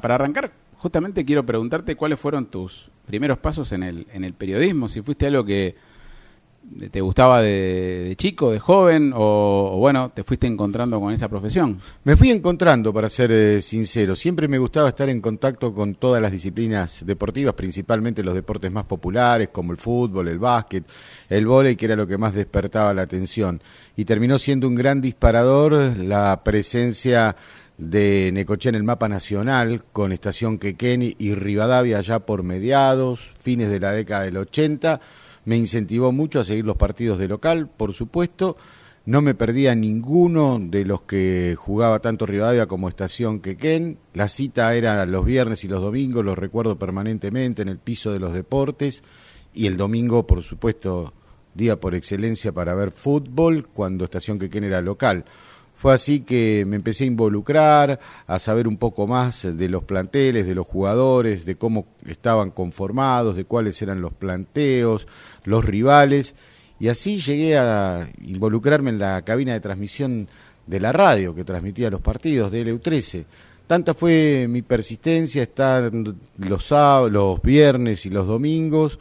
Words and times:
Para 0.00 0.14
arrancar, 0.14 0.52
justamente 0.76 1.24
quiero 1.24 1.44
preguntarte 1.44 1.96
cuáles 1.96 2.20
fueron 2.20 2.46
tus 2.46 2.88
primeros 3.04 3.36
pasos 3.38 3.72
en 3.72 3.82
el, 3.82 4.06
en 4.12 4.22
el 4.22 4.32
periodismo, 4.32 4.88
si 4.88 5.02
fuiste 5.02 5.26
algo 5.26 5.44
que 5.44 5.74
te 6.90 7.00
gustaba 7.00 7.42
de, 7.42 8.14
chico, 8.16 8.52
de 8.52 8.60
joven, 8.60 9.12
o, 9.14 9.76
bueno, 9.78 10.12
te 10.14 10.22
fuiste 10.22 10.46
encontrando 10.46 11.00
con 11.00 11.12
esa 11.12 11.28
profesión. 11.28 11.80
Me 12.04 12.16
fui 12.16 12.30
encontrando, 12.30 12.92
para 12.92 13.10
ser 13.10 13.32
eh, 13.32 13.60
sincero. 13.60 14.14
Siempre 14.14 14.46
me 14.46 14.58
gustaba 14.58 14.90
estar 14.90 15.08
en 15.08 15.20
contacto 15.20 15.74
con 15.74 15.94
todas 15.96 16.22
las 16.22 16.30
disciplinas 16.30 17.04
deportivas, 17.04 17.54
principalmente 17.54 18.22
los 18.22 18.34
deportes 18.34 18.70
más 18.70 18.84
populares, 18.84 19.48
como 19.48 19.72
el 19.72 19.78
fútbol, 19.78 20.28
el 20.28 20.38
básquet, 20.38 20.84
el 21.28 21.46
vóley, 21.46 21.74
que 21.74 21.86
era 21.86 21.96
lo 21.96 22.06
que 22.06 22.18
más 22.18 22.34
despertaba 22.34 22.94
la 22.94 23.02
atención. 23.02 23.60
Y 23.96 24.04
terminó 24.04 24.38
siendo 24.38 24.68
un 24.68 24.76
gran 24.76 25.00
disparador 25.00 25.72
la 25.96 26.42
presencia 26.44 27.34
de 27.78 28.30
Necochea 28.32 28.70
en 28.70 28.74
el 28.74 28.82
mapa 28.82 29.08
nacional, 29.08 29.84
con 29.92 30.12
Estación 30.12 30.58
Quequén 30.58 31.14
y 31.16 31.34
Rivadavia 31.34 32.00
ya 32.00 32.18
por 32.18 32.42
mediados, 32.42 33.30
fines 33.40 33.70
de 33.70 33.80
la 33.80 33.92
década 33.92 34.24
del 34.24 34.36
80. 34.36 35.00
Me 35.44 35.56
incentivó 35.56 36.10
mucho 36.12 36.40
a 36.40 36.44
seguir 36.44 36.64
los 36.64 36.76
partidos 36.76 37.18
de 37.20 37.28
local, 37.28 37.70
por 37.74 37.94
supuesto. 37.94 38.56
No 39.06 39.22
me 39.22 39.34
perdía 39.34 39.74
ninguno 39.74 40.58
de 40.60 40.84
los 40.84 41.02
que 41.02 41.54
jugaba 41.56 42.00
tanto 42.00 42.26
Rivadavia 42.26 42.66
como 42.66 42.88
Estación 42.88 43.40
Quequén. 43.40 43.98
La 44.12 44.28
cita 44.28 44.74
era 44.74 45.06
los 45.06 45.24
viernes 45.24 45.64
y 45.64 45.68
los 45.68 45.80
domingos, 45.80 46.24
los 46.24 46.36
recuerdo 46.36 46.78
permanentemente 46.78 47.62
en 47.62 47.68
el 47.68 47.78
piso 47.78 48.12
de 48.12 48.18
los 48.18 48.34
deportes. 48.34 49.04
Y 49.54 49.66
el 49.66 49.76
domingo, 49.76 50.26
por 50.26 50.42
supuesto, 50.42 51.14
día 51.54 51.80
por 51.80 51.94
excelencia 51.94 52.52
para 52.52 52.74
ver 52.74 52.90
fútbol, 52.90 53.68
cuando 53.68 54.04
Estación 54.04 54.38
Quequén 54.38 54.64
era 54.64 54.82
local. 54.82 55.24
Fue 55.78 55.94
así 55.94 56.20
que 56.20 56.64
me 56.66 56.74
empecé 56.74 57.04
a 57.04 57.06
involucrar, 57.06 58.00
a 58.26 58.38
saber 58.40 58.66
un 58.66 58.78
poco 58.78 59.06
más 59.06 59.56
de 59.56 59.68
los 59.68 59.84
planteles, 59.84 60.44
de 60.44 60.56
los 60.56 60.66
jugadores, 60.66 61.44
de 61.44 61.54
cómo 61.54 61.86
estaban 62.04 62.50
conformados, 62.50 63.36
de 63.36 63.44
cuáles 63.44 63.80
eran 63.80 64.00
los 64.00 64.12
planteos, 64.12 65.06
los 65.44 65.64
rivales, 65.64 66.34
y 66.80 66.88
así 66.88 67.18
llegué 67.18 67.56
a 67.56 68.08
involucrarme 68.22 68.90
en 68.90 68.98
la 68.98 69.22
cabina 69.22 69.52
de 69.52 69.60
transmisión 69.60 70.28
de 70.66 70.80
la 70.80 70.90
radio 70.90 71.32
que 71.32 71.44
transmitía 71.44 71.90
los 71.90 72.00
partidos 72.00 72.50
de 72.50 72.66
LU13. 72.66 73.24
Tanta 73.68 73.94
fue 73.94 74.46
mi 74.48 74.62
persistencia 74.62 75.42
estar 75.44 75.92
los, 76.38 76.72
los 77.12 77.42
viernes 77.42 78.04
y 78.04 78.10
los 78.10 78.26
domingos 78.26 78.98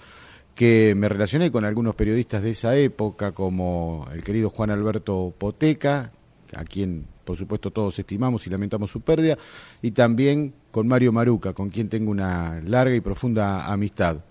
que 0.54 0.94
me 0.96 1.10
relacioné 1.10 1.52
con 1.52 1.66
algunos 1.66 1.96
periodistas 1.96 2.44
de 2.44 2.52
esa 2.52 2.76
época, 2.76 3.32
como 3.32 4.08
el 4.14 4.24
querido 4.24 4.52
Juan 4.52 4.72
Alberto 4.72 5.34
Poteca, 5.38 6.12
a 6.56 6.64
quien 6.64 7.06
por 7.28 7.36
supuesto 7.36 7.72
todos 7.72 8.00
estimamos 8.00 8.48
y 8.48 8.50
lamentamos 8.50 8.90
su 8.90 9.02
pérdida, 9.02 9.38
y 9.82 9.92
también 9.92 10.54
con 10.72 10.88
Mario 10.88 11.12
Maruca, 11.12 11.52
con 11.52 11.70
quien 11.70 11.90
tengo 11.90 12.10
una 12.10 12.62
larga 12.62 12.96
y 12.96 13.02
profunda 13.02 13.72
amistad. 13.72 14.24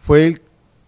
Fue 0.00 0.26
él 0.26 0.42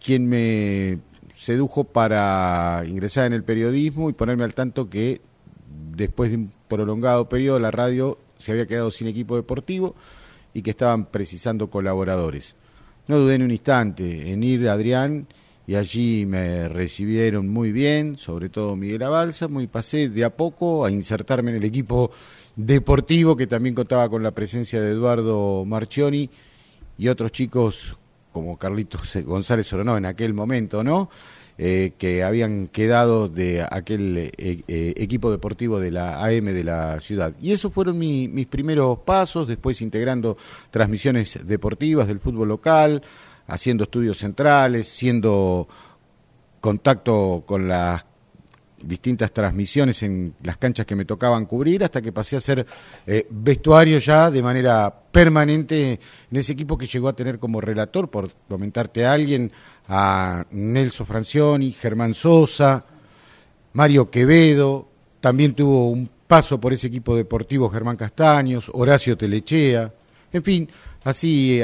quien 0.05 0.29
me 0.29 0.99
sedujo 1.37 1.85
para 1.85 2.83
ingresar 2.87 3.27
en 3.27 3.33
el 3.33 3.45
periodismo 3.45 4.11
y 4.11 4.13
ponerme 4.13 4.43
al 4.43 4.55
tanto 4.55 4.91
que 4.91 5.21
después 5.95 6.31
de 6.31 6.39
un 6.39 6.53
prolongado 6.67 7.29
periodo 7.29 7.61
la 7.61 7.71
radio 7.71 8.19
se 8.39 8.53
había 8.53 8.67
quedado 8.67 8.91
sin 8.91 9.07
equipo 9.07 9.37
deportivo 9.37 9.95
y 10.53 10.63
que 10.63 10.71
estaban 10.71 11.07
precisando 11.07 11.71
colaboradores. 11.71 12.57
No 13.07 13.19
dudé 13.19 13.37
en 13.37 13.43
un 13.43 13.53
instante 13.53 14.33
en 14.33 14.43
ir 14.43 14.69
a 14.69 14.73
Adrián 14.73 15.29
y 15.67 15.75
allí 15.75 16.27
me 16.27 16.69
recibieron 16.69 17.49
muy 17.49 17.73
bien, 17.73 18.17
sobre 18.17 18.49
todo 18.49 18.77
Miguel 18.77 19.03
Abalsa, 19.03 19.49
y 19.61 19.67
pasé 19.67 20.09
de 20.09 20.25
a 20.25 20.31
poco 20.31 20.85
a 20.85 20.91
insertarme 20.91 21.51
en 21.51 21.57
el 21.57 21.65
equipo 21.65 22.13
deportivo 22.55 23.37
que 23.37 23.47
también 23.47 23.75
contaba 23.75 24.09
con 24.09 24.23
la 24.23 24.31
presencia 24.31 24.81
de 24.81 24.93
Eduardo 24.93 25.65
Marchioni 25.65 26.31
y 26.97 27.09
otros 27.09 27.33
chicos 27.33 27.97
como 28.33 28.57
Carlitos 28.57 29.17
González 29.25 29.73
Orono 29.73 29.97
en 29.97 30.07
aquel 30.07 30.35
momento, 30.35 30.85
¿no? 30.85 31.11
Eh, 31.59 31.95
que 31.97 32.23
habían 32.23 32.69
quedado 32.69 33.31
de 33.31 33.67
aquel 33.69 34.19
eh, 34.19 34.33
eh, 34.37 34.93
equipo 34.95 35.31
deportivo 35.31 35.81
de 35.81 35.91
la 35.91 36.23
AM 36.23 36.45
de 36.45 36.63
la 36.63 37.01
ciudad. 37.01 37.33
Y 37.41 37.53
esos 37.53 37.73
fueron 37.73 37.99
mis 37.99 38.47
primeros 38.47 38.99
pasos, 38.99 39.49
después 39.49 39.81
integrando 39.81 40.37
transmisiones 40.71 41.41
deportivas 41.47 42.09
del 42.09 42.21
fútbol 42.21 42.49
local, 42.49 43.03
haciendo 43.47 43.85
estudios 43.85 44.19
centrales, 44.19 44.89
siendo 44.89 45.69
contacto 46.61 47.45
con 47.47 47.69
las 47.69 48.05
distintas 48.83 49.33
transmisiones 49.33 50.03
en 50.03 50.35
las 50.43 50.57
canchas 50.59 50.85
que 50.85 50.97
me 50.97 51.05
tocaban 51.05 51.47
cubrir 51.47 51.83
hasta 51.83 52.03
que 52.03 52.13
pasé 52.13 52.37
a 52.37 52.41
ser 52.41 52.67
eh, 53.07 53.27
vestuario 53.31 53.99
ya 53.99 54.31
de 54.31 54.43
manera 54.43 54.95
permanente 55.11 55.99
en 56.31 56.37
ese 56.37 56.53
equipo 56.53 56.77
que 56.77 56.87
llegó 56.87 57.09
a 57.09 57.17
tener 57.17 57.39
como 57.39 57.61
relator, 57.61 58.11
por 58.11 58.31
comentarte 58.49 59.07
a 59.07 59.13
alguien, 59.13 59.51
a 59.89 60.45
Nelson 60.51 61.07
Francioni, 61.07 61.73
Germán 61.73 62.15
Sosa, 62.15 62.85
Mario 63.73 64.11
Quevedo, 64.11 64.89
también 65.21 65.55
tuvo 65.55 65.91
un 65.91 66.09
paso 66.27 66.61
por 66.61 66.73
ese 66.73 66.89
equipo 66.89 67.17
deportivo 67.17 67.71
Germán 67.71 67.97
Castaños, 67.97 68.71
Horacio 68.73 69.17
Telechea, 69.17 69.93
en 70.33 70.43
fin, 70.43 70.69
así 71.07 71.61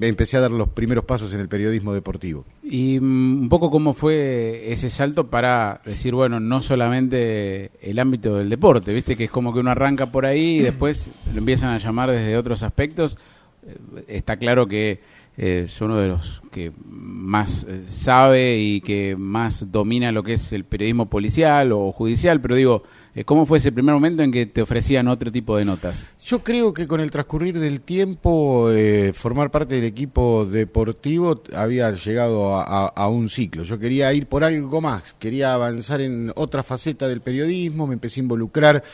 empecé 0.00 0.36
a 0.36 0.40
dar 0.40 0.50
los 0.50 0.68
primeros 0.68 1.04
pasos 1.04 1.34
en 1.34 1.40
el 1.40 1.48
periodismo 1.48 1.92
deportivo. 1.92 2.44
Y 2.62 3.00
mm, 3.00 3.42
un 3.42 3.48
poco 3.48 3.70
cómo 3.70 3.94
fue 3.94 4.72
ese 4.72 4.90
salto 4.90 5.28
para 5.28 5.80
decir, 5.84 6.14
bueno, 6.14 6.38
no 6.38 6.62
solamente 6.62 7.72
el 7.80 7.98
ámbito 7.98 8.36
del 8.36 8.48
deporte, 8.48 8.94
viste 8.94 9.16
que 9.16 9.24
es 9.24 9.30
como 9.30 9.52
que 9.52 9.60
uno 9.60 9.70
arranca 9.70 10.12
por 10.12 10.24
ahí 10.24 10.58
y 10.58 10.60
después 10.60 11.10
lo 11.32 11.38
empiezan 11.38 11.70
a 11.70 11.78
llamar 11.78 12.10
desde 12.10 12.36
otros 12.36 12.62
aspectos. 12.62 13.18
Eh, 13.66 14.04
está 14.06 14.36
claro 14.36 14.66
que 14.66 15.00
es 15.36 15.80
uno 15.80 15.96
de 15.96 16.08
los 16.08 16.42
que 16.50 16.72
más 16.84 17.64
eh, 17.66 17.84
sabe 17.88 18.58
y 18.58 18.82
que 18.82 19.16
más 19.16 19.72
domina 19.72 20.12
lo 20.12 20.22
que 20.22 20.34
es 20.34 20.52
el 20.52 20.64
periodismo 20.64 21.06
policial 21.06 21.72
o 21.72 21.90
judicial, 21.92 22.40
pero 22.42 22.54
digo, 22.54 22.82
eh, 23.14 23.24
¿cómo 23.24 23.46
fue 23.46 23.56
ese 23.56 23.72
primer 23.72 23.94
momento 23.94 24.22
en 24.22 24.30
que 24.30 24.44
te 24.44 24.60
ofrecían 24.60 25.08
otro 25.08 25.32
tipo 25.32 25.56
de 25.56 25.64
notas? 25.64 26.04
Yo 26.22 26.44
creo 26.44 26.74
que 26.74 26.86
con 26.86 27.00
el 27.00 27.10
transcurrir 27.10 27.58
del 27.58 27.80
tiempo, 27.80 28.70
formar 29.14 29.50
parte 29.50 29.76
del 29.76 29.84
equipo 29.84 30.44
deportivo 30.44 31.42
había 31.54 31.90
llegado 31.92 32.56
a, 32.56 33.08
un 33.08 33.30
ciclo. 33.30 33.62
Yo 33.62 33.78
quería 33.78 34.12
ir 34.12 34.26
por 34.26 34.44
algo 34.44 34.80
más, 34.82 35.14
quería 35.14 35.54
avanzar 35.54 36.02
en 36.02 36.30
otra 36.36 36.62
faceta 36.62 37.08
del 37.08 37.22
periodismo, 37.22 37.86
me 37.86 37.94
empecé 37.94 38.20
a 38.20 38.22
involucrar 38.22 38.84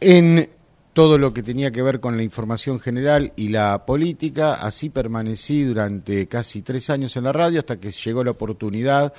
en 0.00 0.48
todo 0.98 1.16
lo 1.16 1.32
que 1.32 1.44
tenía 1.44 1.70
que 1.70 1.80
ver 1.80 2.00
con 2.00 2.16
la 2.16 2.24
información 2.24 2.80
general 2.80 3.32
y 3.36 3.50
la 3.50 3.86
política. 3.86 4.54
Así 4.54 4.90
permanecí 4.90 5.62
durante 5.62 6.26
casi 6.26 6.62
tres 6.62 6.90
años 6.90 7.16
en 7.16 7.22
la 7.22 7.32
radio 7.32 7.60
hasta 7.60 7.76
que 7.76 7.92
llegó 7.92 8.24
la 8.24 8.32
oportunidad 8.32 9.12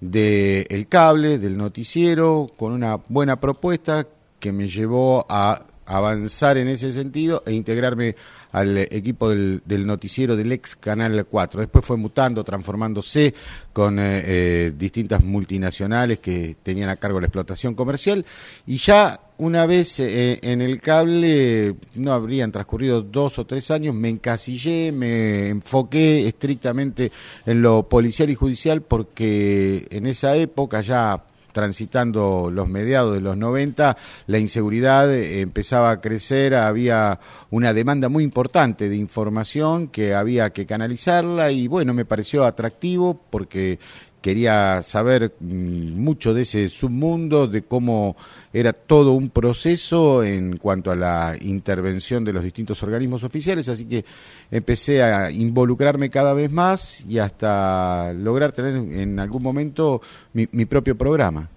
del 0.00 0.64
el 0.70 0.86
cable, 0.86 1.40
del 1.40 1.56
noticiero, 1.56 2.46
con 2.56 2.70
una 2.70 3.00
buena 3.08 3.40
propuesta 3.40 4.06
que 4.38 4.52
me 4.52 4.68
llevó 4.68 5.26
a 5.28 5.66
avanzar 5.86 6.56
en 6.56 6.68
ese 6.68 6.92
sentido 6.92 7.42
e 7.44 7.52
integrarme 7.52 8.14
al 8.52 8.78
equipo 8.78 9.30
del, 9.30 9.86
noticiero 9.86 10.36
del 10.36 10.52
ex 10.52 10.76
Canal 10.76 11.26
4. 11.28 11.62
Después 11.62 11.84
fue 11.84 11.96
mutando, 11.96 12.44
transformándose 12.44 13.34
con 13.72 13.98
eh, 13.98 14.22
eh, 14.24 14.72
distintas 14.78 15.24
multinacionales 15.24 16.20
que 16.20 16.58
tenían 16.62 16.90
a 16.90 16.96
cargo 16.96 17.18
la 17.18 17.26
explotación 17.26 17.74
comercial 17.74 18.24
y 18.68 18.76
ya 18.76 19.18
una 19.38 19.66
vez 19.66 19.98
eh, 20.00 20.38
en 20.42 20.60
el 20.60 20.80
cable, 20.80 21.74
no 21.94 22.12
habrían 22.12 22.52
transcurrido 22.52 23.02
dos 23.02 23.38
o 23.38 23.46
tres 23.46 23.70
años, 23.70 23.94
me 23.94 24.08
encasillé, 24.08 24.92
me 24.92 25.48
enfoqué 25.48 26.26
estrictamente 26.28 27.10
en 27.44 27.62
lo 27.62 27.88
policial 27.88 28.30
y 28.30 28.34
judicial 28.34 28.82
porque 28.82 29.86
en 29.90 30.06
esa 30.06 30.36
época 30.36 30.80
ya 30.82 31.24
transitando 31.54 32.50
los 32.52 32.68
mediados 32.68 33.14
de 33.14 33.20
los 33.20 33.36
90, 33.36 33.96
la 34.26 34.38
inseguridad 34.38 35.10
eh, 35.14 35.40
empezaba 35.40 35.92
a 35.92 36.00
crecer, 36.00 36.54
había 36.54 37.20
una 37.50 37.72
demanda 37.72 38.08
muy 38.08 38.24
importante 38.24 38.88
de 38.88 38.96
información 38.96 39.88
que 39.88 40.14
había 40.14 40.50
que 40.50 40.66
canalizarla 40.66 41.52
y 41.52 41.68
bueno, 41.68 41.94
me 41.94 42.04
pareció 42.04 42.44
atractivo 42.44 43.20
porque 43.30 43.78
quería 44.24 44.82
saber 44.82 45.34
mm, 45.38 46.00
mucho 46.02 46.32
de 46.32 46.42
ese 46.42 46.70
submundo, 46.70 47.46
de 47.46 47.60
cómo 47.60 48.16
era 48.54 48.72
todo 48.72 49.12
un 49.12 49.28
proceso 49.28 50.24
en 50.24 50.56
cuanto 50.56 50.90
a 50.90 50.96
la 50.96 51.36
intervención 51.38 52.24
de 52.24 52.32
los 52.32 52.42
distintos 52.42 52.82
organismos 52.82 53.22
oficiales, 53.22 53.68
así 53.68 53.84
que 53.84 54.02
empecé 54.50 55.02
a 55.02 55.30
involucrarme 55.30 56.08
cada 56.08 56.32
vez 56.32 56.50
más 56.50 57.04
y 57.06 57.18
hasta 57.18 58.14
lograr 58.14 58.52
tener 58.52 58.76
en 58.76 59.18
algún 59.18 59.42
momento 59.42 60.00
mi, 60.32 60.64
propio 60.64 60.96
programa. 60.96 61.50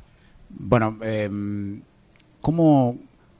Bueno, 0.50 0.98
eh, 1.04 1.30
¿cómo, 2.42 2.98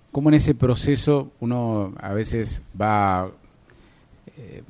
¿cómo, 0.10 0.30
en 0.30 0.36
ese 0.36 0.56
proceso 0.56 1.34
uno 1.42 1.94
a 2.00 2.14
veces 2.14 2.62
va... 2.80 3.30
Eh, 4.38 4.64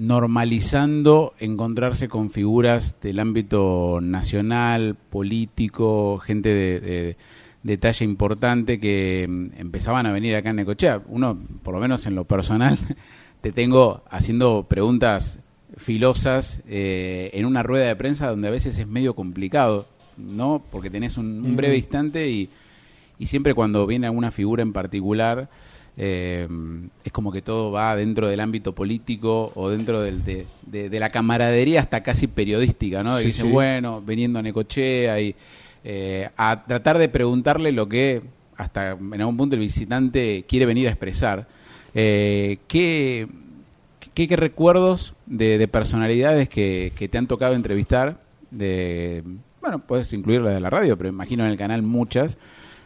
normalizando 0.00 1.34
encontrarse 1.38 2.08
con 2.08 2.30
figuras 2.30 2.96
del 3.02 3.20
ámbito 3.20 3.98
nacional, 4.00 4.96
político, 4.96 6.18
gente 6.20 6.48
de, 6.54 7.16
detalle 7.62 8.06
importante 8.06 8.80
que 8.80 9.26
mm, 9.28 9.60
empezaban 9.60 10.06
a 10.06 10.12
venir 10.12 10.34
acá 10.36 10.50
en 10.50 10.56
Necochea. 10.56 11.02
Uno, 11.06 11.38
por 11.62 11.74
lo 11.74 11.80
menos 11.80 12.06
en 12.06 12.14
lo 12.14 12.24
personal, 12.24 12.78
te 13.42 13.52
tengo 13.52 14.02
haciendo 14.08 14.64
preguntas 14.66 15.38
filosas 15.76 16.62
eh, 16.66 17.28
en 17.34 17.44
una 17.44 17.62
rueda 17.62 17.86
de 17.86 17.96
prensa 17.96 18.30
donde 18.30 18.48
a 18.48 18.52
veces 18.52 18.78
es 18.78 18.86
medio 18.86 19.14
complicado, 19.14 19.86
¿no? 20.16 20.62
Porque 20.70 20.88
tenés 20.88 21.18
un, 21.18 21.56
breve 21.56 21.76
instante 21.76 22.30
y, 22.30 22.48
y, 23.18 23.26
siempre 23.26 23.52
cuando 23.52 23.86
viene 23.86 24.06
alguna 24.06 24.30
figura 24.30 24.62
en 24.62 24.72
particular 24.72 25.50
eh, 25.96 26.48
es 27.04 27.12
como 27.12 27.32
que 27.32 27.42
todo 27.42 27.70
va 27.70 27.94
dentro 27.96 28.28
del 28.28 28.40
ámbito 28.40 28.74
político 28.74 29.52
o 29.54 29.70
dentro 29.70 30.00
del, 30.00 30.22
de, 30.24 31.00
la 31.00 31.10
camaradería 31.10 31.80
hasta 31.80 32.02
casi 32.02 32.26
periodística, 32.26 33.02
¿no? 33.02 33.18
dicen, 33.18 33.50
bueno, 33.52 34.00
viniendo 34.00 34.38
a 34.38 34.42
Necochea 34.42 35.20
y 35.20 35.34
eh, 35.82 36.28
a 36.36 36.64
tratar 36.66 36.98
de 36.98 37.08
preguntarle 37.08 37.72
lo 37.72 37.88
que 37.88 38.22
hasta 38.56 38.90
en 38.90 39.20
algún 39.20 39.38
punto 39.38 39.56
el 39.56 39.60
visitante 39.60 40.44
quiere 40.46 40.66
venir 40.66 40.86
a 40.86 40.90
expresar. 40.90 41.48
Eh, 41.94 42.58
¿qué, 42.68 43.26
qué, 44.12 44.36
recuerdos 44.36 45.14
de, 45.24 45.66
personalidades 45.68 46.48
que, 46.48 46.92
te 47.10 47.18
han 47.18 47.26
tocado 47.26 47.54
entrevistar? 47.54 48.20
De, 48.50 49.24
bueno, 49.62 49.78
puedes 49.78 50.12
incluir 50.12 50.42
la 50.42 50.50
de 50.50 50.60
la 50.60 50.68
radio, 50.68 50.98
pero 50.98 51.08
imagino 51.08 51.44
en 51.44 51.50
el 51.50 51.56
canal 51.56 51.82
muchas, 51.82 52.36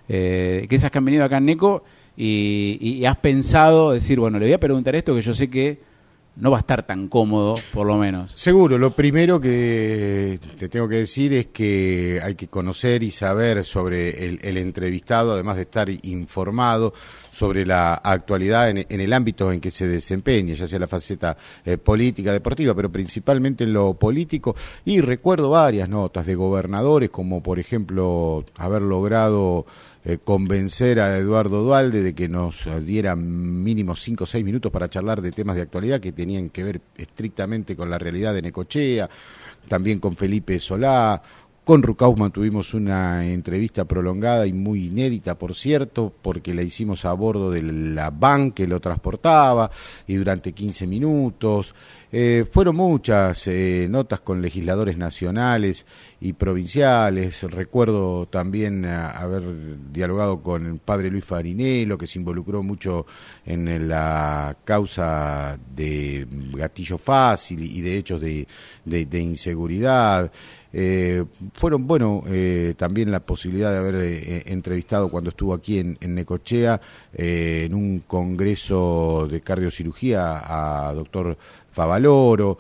eh, 0.09 0.67
que 0.69 0.77
esas 0.77 0.93
que 0.93 0.99
han 0.99 1.05
venido 1.05 1.25
acá 1.25 1.39
en 1.39 1.47
Neco 1.47 1.83
y, 2.17 2.79
y 2.81 3.05
has 3.07 3.17
pensado 3.19 3.93
decir, 3.93 4.19
bueno, 4.21 4.39
le 4.39 4.47
voy 4.47 4.53
a 4.53 4.61
preguntar 4.61 4.95
esto 4.95 5.15
que 5.15 5.23
yo 5.23 5.35
sé 5.35 5.49
que 5.51 5.95
no 6.37 6.51
va 6.51 6.57
a 6.59 6.61
estar 6.61 6.83
tan 6.85 7.09
cómodo, 7.09 7.57
por 7.73 7.87
lo 7.87 7.97
menos. 7.97 8.33
Seguro, 8.35 8.77
lo 8.77 8.95
primero 8.95 9.41
que 9.41 10.41
te 10.59 10.69
tengo 10.69 10.89
que 10.89 10.97
decir 10.97 11.33
es 11.33 11.47
que 11.47 12.21
hay 12.23 12.35
que 12.35 12.49
conocer 12.49 13.03
y 13.05 13.11
saber 13.11 13.65
sobre 13.65 14.27
el, 14.27 14.57
entrevistado, 14.57 15.33
además 15.33 15.57
de 15.57 15.63
estar 15.63 15.89
informado 16.03 16.93
sobre 17.31 17.65
la 17.65 17.95
actualidad 17.95 18.71
en, 18.71 18.87
el 18.89 19.13
ámbito 19.13 19.53
en 19.53 19.61
que 19.61 19.71
se 19.71 19.87
desempeña, 19.87 20.55
ya 20.55 20.67
sea 20.67 20.79
la 20.79 20.89
faceta 20.89 21.37
eh, 21.65 21.79
política, 21.79 22.33
deportiva, 22.33 22.75
pero 22.75 22.91
principalmente 22.91 23.65
en 23.65 23.73
lo 23.73 23.95
político. 23.95 24.57
Y 24.85 25.01
recuerdo 25.01 25.51
varias 25.51 25.89
notas 25.89 26.27
de 26.27 26.35
gobernadores, 26.35 27.11
como 27.11 27.43
por 27.43 27.61
ejemplo 27.61 28.45
haber 28.57 28.83
logrado 28.83 29.67
eh, 30.05 30.19
convencer 30.23 31.01
a 31.01 31.17
Eduardo 31.17 31.63
Dualde 31.63 32.03
de 32.03 32.15
que 32.15 32.29
nos 32.29 32.69
diera 32.85 33.17
mínimo 33.17 33.97
cinco 33.97 34.25
o 34.25 34.27
seis 34.27 34.45
minutos 34.45 34.71
para 34.71 34.89
charlar 34.89 35.23
de 35.23 35.33
temas 35.33 35.57
de 35.57 35.63
actualidad 35.63 36.01
que 36.01 36.13
tenían 36.13 36.51
que 36.51 36.63
ver 36.63 36.81
estrictamente 36.97 37.75
con 37.75 37.89
la 37.89 37.99
realidad 37.99 38.35
de 38.35 38.43
Necochea, 38.43 39.09
también 39.69 40.01
con 40.01 40.15
Felipe 40.15 40.61
Solá, 40.61 41.23
con 41.65 41.83
Rucausman 41.83 42.31
tuvimos 42.31 42.75
una 42.75 43.27
entrevista 43.27 43.87
prolongada 43.87 44.47
y 44.47 44.53
muy 44.53 44.87
inédita, 44.87 45.39
por 45.39 45.55
cierto, 45.55 46.13
porque 46.21 46.53
la 46.53 46.63
hicimos 46.63 47.07
a 47.07 47.13
bordo 47.15 47.51
de 47.51 47.63
la 47.63 48.11
van 48.11 48.53
que 48.53 48.67
lo 48.67 48.81
transportaba 48.81 49.71
y 50.07 50.17
durante 50.17 50.53
15 50.53 50.87
minutos. 50.87 51.75
Eh, 52.13 52.45
fueron 52.49 52.77
muchas 52.77 53.49
eh, 53.49 53.89
notas 53.91 54.21
con 54.21 54.41
legisladores 54.41 54.99
nacionales 54.99 55.87
y 56.21 56.35
provinciales. 56.35 57.43
Recuerdo 57.45 58.27
también 58.27 58.85
eh, 58.85 58.89
haber 58.89 59.43
dialogado 59.91 60.41
con 60.43 60.67
el 60.67 60.79
padre 60.79 61.11
Luis 61.11 61.25
Farinelo, 61.25 61.97
que 61.97 62.07
se 62.07 62.19
involucró 62.19 62.63
mucho 62.63 63.07
en 63.47 63.89
la 63.89 64.57
causa 64.65 65.59
de 65.75 66.27
gatillo 66.53 66.99
fácil 66.99 67.65
y 67.65 67.81
de 67.81 67.97
hechos 67.97 68.21
de 68.21 69.21
inseguridad. 69.21 70.31
Eh, 70.77 71.25
fueron, 71.53 71.87
bueno, 71.87 72.25
eh, 72.27 72.75
también 72.77 73.13
la 73.13 73.21
posibilidad 73.21 73.71
de 73.71 73.79
haber 73.79 73.95
eh, 73.95 74.43
entrevistado 74.47 75.09
cuando 75.09 75.31
estuvo 75.31 75.55
aquí 75.55 75.79
en, 75.79 75.97
Necochea, 76.01 76.81
en 77.13 77.75
un 77.75 78.01
congreso 78.01 79.29
de 79.31 79.41
cardiocirugía 79.41 80.89
a 80.89 80.93
doctor 80.93 81.39
Favaloro. 81.71 82.59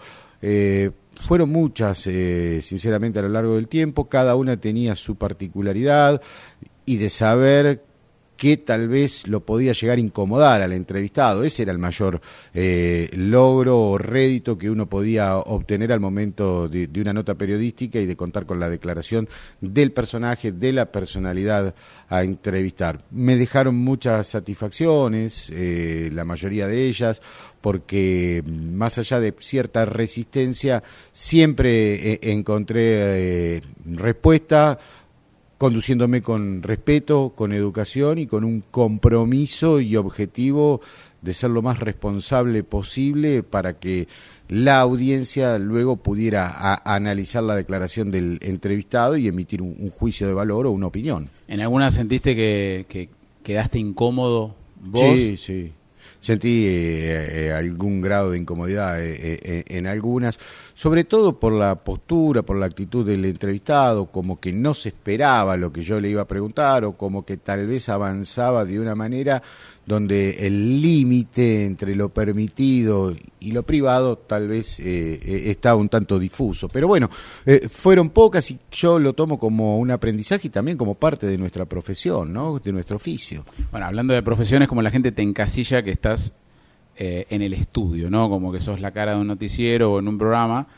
fueron 1.16 1.50
muchas, 1.50 1.98
sinceramente, 1.98 3.18
a 3.18 3.22
lo 3.22 3.30
largo 3.30 3.56
del 3.56 3.66
tiempo, 3.66 4.08
cada 4.08 4.36
una 4.36 4.56
tenía 4.58 4.94
su 4.94 5.16
particularidad 5.16 6.22
y 6.86 6.98
de 6.98 7.10
saber 7.10 7.82
que 8.36 8.56
tal 8.56 8.88
vez 8.88 9.26
lo 9.26 9.40
podía 9.40 9.72
llegar 9.72 9.98
a 9.98 10.00
incomodar 10.00 10.62
al 10.62 10.72
entrevistado. 10.72 11.44
Ese 11.44 11.62
era 11.62 11.72
el 11.72 11.78
mayor 11.78 12.20
eh, 12.52 13.08
logro 13.12 13.80
o 13.80 13.98
rédito 13.98 14.58
que 14.58 14.70
uno 14.70 14.88
podía 14.88 15.36
obtener 15.36 15.92
al 15.92 16.00
momento 16.00 16.68
de, 16.68 16.88
una 17.00 17.12
nota 17.12 17.34
periodística 17.34 17.98
y 17.98 18.06
de 18.06 18.16
contar 18.16 18.46
con 18.46 18.58
la 18.58 18.68
declaración 18.68 19.28
del 19.60 19.92
personaje, 19.92 20.52
de 20.52 20.72
la 20.72 20.86
personalidad 20.86 21.74
a 22.08 22.22
entrevistar. 22.22 23.04
Me 23.10 23.36
dejaron 23.36 23.76
muchas 23.76 24.26
satisfacciones, 24.26 25.50
eh, 25.50 26.10
la 26.12 26.24
mayoría 26.24 26.66
de 26.66 26.86
ellas, 26.86 27.22
porque 27.60 28.42
más 28.46 28.98
allá 28.98 29.20
de 29.20 29.34
cierta 29.38 29.84
resistencia, 29.84 30.82
siempre 31.12 32.12
eh, 32.12 32.18
encontré 32.22 33.62
respuesta 33.86 34.78
conduciéndome 35.64 36.20
con 36.20 36.62
respeto, 36.62 37.32
con 37.34 37.54
educación 37.54 38.18
y 38.18 38.26
con 38.26 38.44
un 38.44 38.62
compromiso 38.70 39.80
y 39.80 39.96
objetivo 39.96 40.82
de 41.22 41.32
ser 41.32 41.52
lo 41.52 41.62
más 41.62 41.78
responsable 41.78 42.62
posible 42.64 43.42
para 43.42 43.78
que 43.78 44.06
la 44.46 44.80
audiencia 44.80 45.58
luego 45.58 45.96
pudiera 45.96 46.82
analizar 46.84 47.42
la 47.44 47.56
declaración 47.56 48.10
del 48.10 48.40
entrevistado 48.42 49.16
y 49.16 49.26
emitir 49.26 49.62
un, 49.62 49.88
juicio 49.88 50.26
de 50.26 50.34
valor 50.34 50.66
o 50.66 50.70
una 50.70 50.88
opinión. 50.88 51.30
¿En 51.48 51.62
alguna 51.62 51.90
sentiste 51.90 52.36
que, 52.36 53.08
quedaste 53.42 53.78
incómodo 53.78 54.54
vos? 54.82 55.16
Sí, 55.16 55.38
sí. 55.38 55.72
Sentí 56.24 56.64
eh, 56.66 57.48
eh, 57.48 57.52
algún 57.52 58.00
grado 58.00 58.30
de 58.30 58.38
incomodidad 58.38 58.96
eh, 58.98 59.62
en 59.68 59.86
algunas 59.86 60.38
sobre 60.74 61.04
todo 61.04 61.38
por 61.38 61.52
la 61.52 61.76
postura, 61.76 62.42
por 62.42 62.56
la 62.56 62.66
actitud 62.66 63.06
del 63.06 63.24
entrevistado, 63.26 64.06
como 64.06 64.40
que 64.40 64.52
no 64.52 64.74
se 64.74 64.88
esperaba 64.88 65.56
lo 65.56 65.72
que 65.72 65.82
yo 65.82 66.00
le 66.00 66.08
iba 66.08 66.22
a 66.22 66.26
preguntar 66.26 66.84
o 66.84 66.92
como 66.92 67.24
que 67.24 67.36
tal 67.36 67.66
vez 67.66 67.88
avanzaba 67.88 68.64
de 68.64 68.80
una 68.80 68.94
manera 68.94 69.42
donde 69.86 70.46
el 70.46 70.80
límite 70.80 71.64
entre 71.64 71.94
lo 71.94 72.08
permitido 72.08 73.14
y 73.40 73.52
lo 73.52 73.62
privado 73.64 74.16
tal 74.16 74.48
vez 74.48 74.80
eh, 74.80 75.20
eh, 75.22 75.42
estaba 75.50 75.76
un 75.76 75.88
tanto 75.88 76.18
difuso. 76.18 76.68
Pero 76.68 76.88
bueno, 76.88 77.10
eh, 77.44 77.68
fueron 77.70 78.10
pocas 78.10 78.50
y 78.50 78.58
yo 78.72 78.98
lo 78.98 79.12
tomo 79.12 79.38
como 79.38 79.78
un 79.78 79.90
aprendizaje 79.90 80.48
y 80.48 80.50
también 80.50 80.78
como 80.78 80.94
parte 80.94 81.26
de 81.26 81.36
nuestra 81.36 81.66
profesión, 81.66 82.32
¿no? 82.32 82.58
de 82.58 82.72
nuestro 82.72 82.96
oficio. 82.96 83.44
Bueno, 83.70 83.86
hablando 83.86 84.14
de 84.14 84.22
profesiones, 84.22 84.68
como 84.68 84.82
la 84.82 84.90
gente 84.90 85.12
te 85.12 85.22
encasilla 85.22 85.82
que 85.82 85.90
estás 85.90 86.32
eh, 86.96 87.26
en 87.28 87.42
el 87.42 87.54
estudio, 87.54 88.08
¿no? 88.08 88.28
Como 88.28 88.52
que 88.52 88.60
sos 88.60 88.80
la 88.80 88.92
cara 88.92 89.16
de 89.16 89.20
un 89.20 89.26
noticiero 89.26 89.92
o 89.92 89.98
en 89.98 90.06
un 90.06 90.16
programa, 90.16 90.68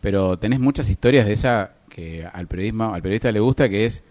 pero 0.00 0.36
tenés 0.36 0.58
muchas 0.58 0.90
historias 0.90 1.26
de 1.26 1.34
esa 1.34 1.74
que 1.88 2.26
al 2.26 2.48
periodismo, 2.48 2.92
al 2.92 3.00
periodista 3.02 3.30
le 3.30 3.38
gusta, 3.38 3.68
que 3.68 3.86
es 3.86 4.02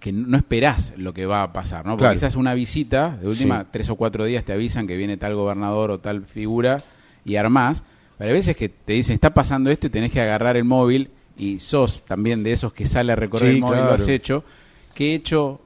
que 0.00 0.12
no 0.12 0.36
esperás 0.36 0.94
lo 0.96 1.12
que 1.12 1.26
va 1.26 1.42
a 1.42 1.52
pasar, 1.52 1.84
¿no? 1.84 1.96
Porque 1.96 2.14
quizás 2.14 2.36
una 2.36 2.54
visita, 2.54 3.16
de 3.20 3.28
última, 3.28 3.66
tres 3.70 3.90
o 3.90 3.96
cuatro 3.96 4.24
días 4.24 4.44
te 4.44 4.52
avisan 4.52 4.86
que 4.86 4.96
viene 4.96 5.16
tal 5.16 5.34
gobernador 5.34 5.90
o 5.90 5.98
tal 5.98 6.24
figura 6.24 6.84
y 7.24 7.36
armás, 7.36 7.82
pero 8.18 8.30
hay 8.30 8.36
veces 8.36 8.56
que 8.56 8.68
te 8.68 8.94
dicen, 8.94 9.14
está 9.14 9.34
pasando 9.34 9.70
esto 9.70 9.88
y 9.88 9.90
tenés 9.90 10.12
que 10.12 10.20
agarrar 10.20 10.56
el 10.56 10.64
móvil 10.64 11.10
y 11.36 11.60
sos 11.60 12.04
también 12.04 12.42
de 12.42 12.52
esos 12.52 12.72
que 12.72 12.86
sale 12.86 13.12
a 13.12 13.16
recorrer 13.16 13.50
el 13.50 13.60
móvil, 13.60 13.80
lo 13.80 13.92
has 13.92 14.08
hecho. 14.08 14.44
¿Qué 14.94 15.14
hecho 15.14 15.60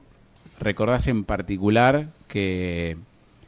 recordás 0.59 1.07
en 1.07 1.23
particular 1.23 2.09
que 2.27 2.97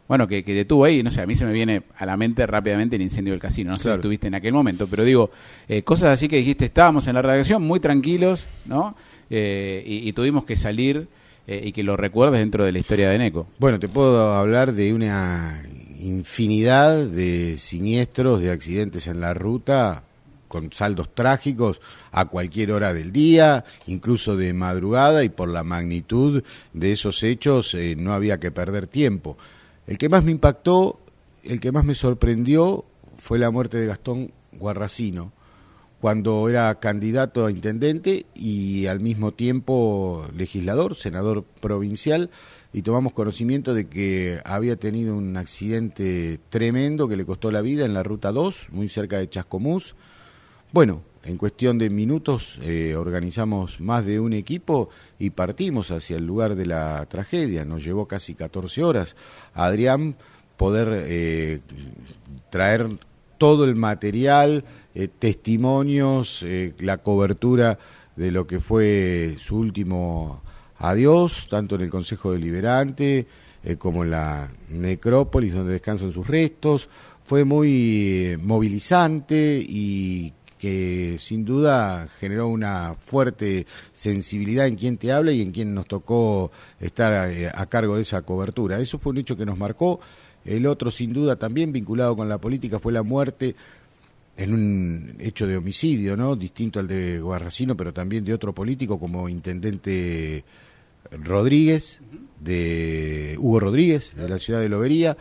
bueno, 0.08 0.28
que, 0.28 0.44
detuvo 0.44 0.86
ahí, 0.86 1.02
no 1.02 1.12
sé, 1.12 1.22
a 1.22 1.26
mí 1.26 1.36
se 1.36 1.46
me 1.46 1.54
viene 1.54 1.84
a 1.98 2.06
la 2.06 2.18
mente 2.18 2.46
rápidamente 2.46 2.98
el 2.98 3.02
incendio 3.02 3.34
del 3.34 3.40
casino, 3.40 3.72
no 3.72 3.78
sé 3.78 3.84
si 3.84 3.96
estuviste 3.96 4.28
en 4.28 4.36
aquel 4.36 4.54
momento, 4.54 4.88
pero 4.88 5.04
digo, 5.04 5.32
eh, 5.68 5.84
cosas 5.84 6.10
así 6.10 6.28
que 6.28 6.38
dijiste, 6.38 6.66
estábamos 6.66 7.08
en 7.08 7.16
la 7.16 7.22
redacción 7.22 7.64
muy 7.64 7.80
tranquilos, 7.80 8.48
¿no? 8.66 8.96
Eh, 9.30 9.84
y, 9.86 10.12
tuvimos 10.14 10.44
que 10.44 10.58
salir 10.58 11.08
eh, 11.48 11.62
y 11.64 11.72
que 11.72 11.82
lo 11.84 11.96
recuerdes 11.98 12.42
dentro 12.42 12.66
de 12.66 12.72
la 12.72 12.80
historia 12.80 13.10
de 13.10 13.18
Neco. 13.18 13.48
Bueno, 13.58 13.80
te 13.80 13.88
puedo 13.88 14.34
hablar 14.34 14.74
de 14.74 14.94
una 14.94 15.64
infinidad 16.00 17.06
de 17.06 17.58
siniestros, 17.58 18.42
de 18.42 18.52
accidentes 18.52 19.08
en 19.08 19.22
la 19.22 19.34
ruta, 19.34 20.04
con 20.50 20.72
saldos 20.72 21.16
trágicos 21.16 21.82
a 22.12 22.26
cualquier 22.26 22.74
hora 22.74 22.94
del 22.94 23.12
día, 23.12 23.64
incluso 23.88 24.36
de 24.36 24.54
madrugada, 24.54 25.24
y 25.24 25.30
por 25.30 25.50
la 25.50 25.64
magnitud 25.64 26.44
de 26.74 26.92
esos 26.92 27.24
hechos 27.24 27.76
no 27.98 28.14
había 28.14 28.40
que 28.40 28.52
perder 28.52 28.86
tiempo. 28.86 29.38
El 29.88 29.98
que 29.98 30.10
más 30.10 30.24
me 30.24 30.32
impactó, 30.32 31.00
el 31.44 31.60
que 31.60 31.72
más 31.72 31.84
me 31.84 31.94
sorprendió 31.94 32.86
fue 33.18 33.40
la 33.40 33.52
muerte 33.52 33.78
de 33.78 33.88
Gastón 33.88 34.32
Guarracino, 34.54 35.34
cuando 36.00 36.50
era 36.50 36.80
candidato 36.80 37.46
a 37.46 37.52
intendente 37.52 38.26
y 38.36 38.88
al 38.88 39.00
mismo 39.00 39.32
tiempo 39.32 40.26
legislador, 40.36 40.96
senador 40.96 41.46
provincial, 41.62 42.30
y 42.74 42.82
tomamos 42.82 43.14
conocimiento 43.14 43.74
de 43.74 43.88
que 43.88 44.42
había 44.44 44.76
tenido 44.76 45.16
un 45.16 45.38
accidente 45.38 46.40
tremendo 46.50 47.08
que 47.08 47.16
le 47.16 47.26
costó 47.26 47.52
la 47.52 47.62
vida 47.62 47.86
en 47.86 47.94
la 47.94 48.04
Ruta 48.04 48.32
2, 48.32 48.68
muy 48.72 48.90
cerca 48.90 49.18
de 49.18 49.30
Chascomús. 49.30 49.96
Bueno, 50.74 51.04
en 51.26 51.38
cuestión 51.38 51.78
de 51.78 51.90
minutos 51.90 52.60
eh, 52.62 52.96
organizamos 52.96 53.80
más 53.80 54.06
de 54.06 54.20
un 54.20 54.34
equipo 54.34 54.90
y 55.20 55.30
partimos 55.30 55.92
hacia 55.92 56.18
el 56.18 56.26
lugar 56.26 56.56
de 56.56 56.66
la 56.66 57.06
tragedia. 57.06 57.64
Nos 57.64 57.84
llevó 57.84 58.08
casi 58.08 58.34
14 58.34 58.84
horas. 58.84 59.16
Adrián 59.54 60.16
poder 60.58 60.90
eh, 60.92 61.62
traer 62.50 62.90
todo 63.38 63.64
el 63.64 63.76
material, 63.76 64.66
eh, 64.94 65.08
testimonios, 65.08 66.46
la 66.80 66.98
cobertura 66.98 67.80
de 68.16 68.32
lo 68.32 68.46
que 68.46 68.60
fue 68.60 69.36
su 69.40 69.58
último 69.58 70.42
adiós, 70.78 71.48
tanto 71.50 71.76
en 71.76 71.82
el 71.82 71.90
Consejo 71.90 72.32
Deliberante 72.32 73.28
como 73.78 74.04
en 74.04 74.12
la 74.12 74.52
necrópolis 74.70 75.54
donde 75.54 75.72
descansan 75.72 76.12
sus 76.12 76.28
restos. 76.28 76.90
Fue 77.24 77.46
muy 77.46 78.38
movilizante 78.42 79.66
y 79.66 80.34
que 80.64 81.18
sin 81.20 81.44
duda 81.44 82.08
generó 82.22 82.48
una 82.48 82.96
fuerte 82.96 83.68
sensibilidad 83.92 84.66
en 84.66 84.78
quien 84.78 84.96
te 84.96 85.12
habla 85.12 85.34
y 85.34 85.42
en 85.42 85.52
quien 85.52 85.74
nos 85.74 85.86
tocó 85.88 86.54
estar 86.80 87.30
eh, 87.30 87.52
a, 87.54 87.66
cargo 87.66 87.98
de 87.98 88.04
esa 88.04 88.22
cobertura. 88.22 88.80
Eso 88.80 88.98
fue 88.98 89.10
un 89.12 89.18
hecho 89.18 89.36
que 89.36 89.46
nos 89.46 89.58
marcó. 89.58 90.00
El 90.46 90.66
otro, 90.66 90.90
sin 90.90 91.12
duda, 91.12 91.36
también 91.36 91.74
vinculado 91.74 92.16
con 92.16 92.30
la 92.30 92.38
política, 92.38 92.80
fue 92.80 92.94
la 92.94 93.04
muerte 93.04 93.58
en 94.38 94.54
un 94.54 95.16
hecho 95.20 95.46
de 95.48 95.58
homicidio, 95.58 96.16
¿no? 96.16 96.38
Distinto 96.38 96.80
al 96.80 96.88
de 96.88 97.20
Guarracino, 97.20 97.76
pero 97.76 97.92
también 97.92 98.24
de 98.24 98.34
otro 98.34 98.54
político 98.54 98.98
como 98.98 99.28
intendente 99.28 100.46
Rodríguez, 101.12 102.00
de 102.40 103.36
Hugo 103.38 103.60
Rodríguez, 103.60 104.16
de 104.16 104.30
la 104.30 104.40
ciudad 104.40 104.62
de 104.62 104.70
Lobería. 104.70 105.18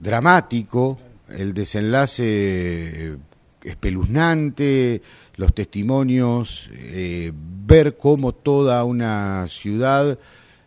Dramático 0.00 0.98
el 1.28 1.52
desenlace 1.52 3.18
espeluznante, 3.64 5.02
los 5.36 5.54
testimonios, 5.54 6.70
eh, 6.72 7.32
ver 7.66 7.96
cómo 7.96 8.32
toda 8.32 8.84
una 8.84 9.46
ciudad 9.48 10.18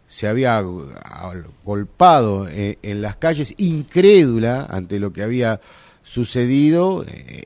se 0.08 0.27
había 0.27 0.63
golpado 1.63 2.48
eh, 2.50 2.77
en 2.82 3.01
las 3.01 3.18
calles, 3.18 3.54
incrédula 3.58 4.66
ante 4.70 5.00
lo 5.00 5.13
que 5.13 5.24
había 5.24 5.62
sucedido 6.04 7.06
eh, 7.08 7.46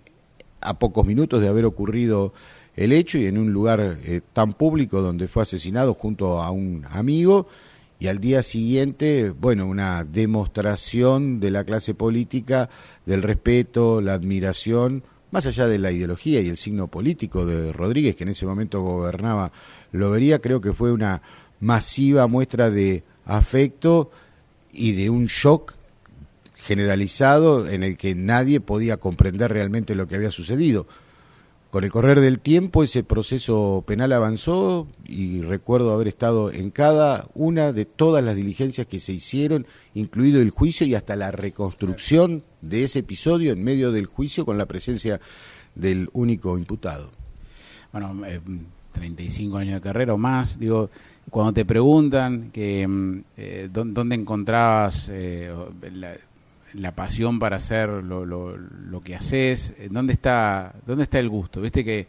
a 0.62 0.78
pocos 0.80 1.06
minutos 1.06 1.42
de 1.42 1.48
haber 1.48 1.66
ocurrido 1.66 2.34
el 2.76 2.94
hecho 2.94 3.18
y 3.18 3.26
en 3.26 3.38
un 3.38 3.52
lugar 3.52 3.98
tan 4.32 4.54
público 4.54 5.02
donde 5.02 5.28
fue 5.28 5.44
asesinado 5.44 5.94
junto 5.94 6.42
a 6.42 6.52
un 6.52 6.86
amigo 6.90 7.48
y 8.00 8.08
al 8.08 8.20
día 8.20 8.42
siguiente, 8.42 9.30
bueno, 9.30 9.68
una 9.68 10.04
demostración 10.04 11.40
de 11.40 11.52
la 11.52 11.64
clase 11.64 11.94
política, 11.94 12.68
del 13.06 13.22
respeto, 13.22 14.02
la 14.02 14.14
admiración 14.16 15.04
más 15.32 15.46
allá 15.46 15.68
de 15.68 15.80
la 15.80 15.92
ideología 15.92 16.42
y 16.42 16.50
el 16.50 16.58
signo 16.58 16.88
político 16.88 17.46
de 17.46 17.72
Rodríguez, 17.72 18.16
que 18.16 18.24
en 18.24 18.30
ese 18.30 18.46
momento 18.46 18.82
gobernaba 18.82 19.52
Lobería, 19.92 20.40
creo 20.40 20.62
que 20.62 20.74
fue 20.74 20.92
una 20.92 21.22
masiva 21.60 22.28
muestra 22.28 22.70
de 22.70 23.04
afecto 23.26 24.12
y 24.74 24.94
de 24.94 25.10
un 25.10 25.26
shock 25.26 25.76
generalizado 26.56 27.68
en 27.68 27.84
el 27.84 27.98
que 27.98 28.14
nadie 28.14 28.60
podía 28.60 28.98
comprender 28.98 29.52
realmente 29.52 29.96
lo 29.96 30.08
que 30.08 30.16
había 30.16 30.32
sucedido. 30.32 30.86
Con 31.72 31.86
el 31.86 31.92
correr 31.92 32.20
del 32.20 32.40
tiempo 32.40 32.84
ese 32.84 33.02
proceso 33.02 33.86
penal 33.88 34.12
avanzó 34.12 34.90
y 35.06 35.40
recuerdo 35.40 35.94
haber 35.94 36.10
estado 36.10 36.52
en 36.52 36.70
cada 36.70 37.30
una 37.34 37.72
de 37.72 37.86
todas 37.86 38.22
las 38.22 38.36
diligencias 38.36 38.88
que 38.88 39.00
se 39.00 39.14
hicieron, 39.14 39.66
incluido 39.94 40.42
el 40.42 40.50
juicio 40.50 40.86
y 40.86 40.96
hasta 40.96 41.16
la 41.16 41.32
reconstrucción 41.32 42.44
de 42.60 42.84
ese 42.84 43.00
episodio 43.00 43.54
en 43.54 43.64
medio 43.64 43.94
del 43.94 44.06
juicio 44.06 44.46
con 44.46 44.58
la 44.58 44.66
presencia 44.66 45.22
del 45.74 46.10
único 46.12 46.58
imputado. 46.58 47.10
Bueno, 47.94 48.22
35 48.92 49.58
eh, 49.58 49.62
años 49.62 49.76
de 49.76 49.82
carrera 49.82 50.14
o 50.14 50.18
más, 50.18 50.60
digo, 50.60 50.90
cuando 51.30 51.54
te 51.54 51.64
preguntan 51.64 52.52
que 52.52 52.86
mm, 52.86 53.24
eh, 53.38 53.70
dónde 53.72 54.16
encontrabas 54.16 55.08
eh, 55.10 55.50
la, 55.94 56.18
la 56.74 56.96
pasión 56.96 57.40
para 57.40 57.58
hacer 57.58 57.90
lo, 57.90 58.26
lo, 58.26 58.58
lo, 58.58 59.02
que 59.02 59.16
haces, 59.16 59.74
eh, 59.78 59.90
¿dónde 59.92 60.14
está, 60.14 60.74
dónde 60.86 61.04
está 61.04 61.20
el 61.20 61.30
gusto? 61.30 61.62
Viste 61.62 61.84
que 61.84 62.08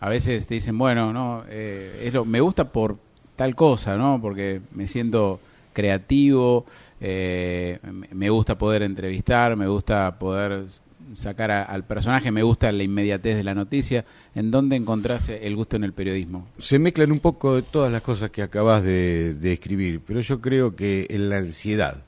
a 0.00 0.08
veces 0.08 0.46
te 0.46 0.54
dicen, 0.54 0.76
bueno, 0.76 1.12
no, 1.12 1.44
eh, 1.48 2.02
es 2.04 2.12
lo, 2.12 2.24
me 2.24 2.40
gusta 2.40 2.70
por 2.70 2.98
tal 3.36 3.54
cosa, 3.54 3.96
¿no? 3.96 4.20
Porque 4.20 4.60
me 4.72 4.86
siento 4.86 5.40
creativo, 5.72 6.66
eh, 7.00 7.78
me 8.12 8.30
gusta 8.30 8.56
poder 8.56 8.82
entrevistar, 8.82 9.56
me 9.56 9.66
gusta 9.66 10.18
poder 10.18 10.66
sacar 11.14 11.50
al 11.50 11.84
personaje, 11.84 12.30
me 12.30 12.42
gusta 12.42 12.70
la 12.72 12.82
inmediatez 12.82 13.36
de 13.36 13.44
la 13.44 13.54
noticia. 13.54 14.04
¿En 14.34 14.50
dónde 14.50 14.76
encontrás 14.76 15.28
el 15.28 15.56
gusto 15.56 15.76
en 15.76 15.84
el 15.84 15.92
periodismo? 15.92 16.46
Se 16.58 16.78
mezclan 16.78 17.12
un 17.12 17.20
poco 17.20 17.56
de 17.56 17.62
todas 17.62 17.90
las 17.90 18.02
cosas 18.02 18.30
que 18.30 18.42
acabas 18.42 18.84
de, 18.84 19.34
de 19.34 19.52
escribir, 19.52 20.00
pero 20.06 20.20
yo 20.20 20.40
creo 20.40 20.76
que 20.76 21.06
en 21.10 21.28
la 21.28 21.38
ansiedad 21.38 22.02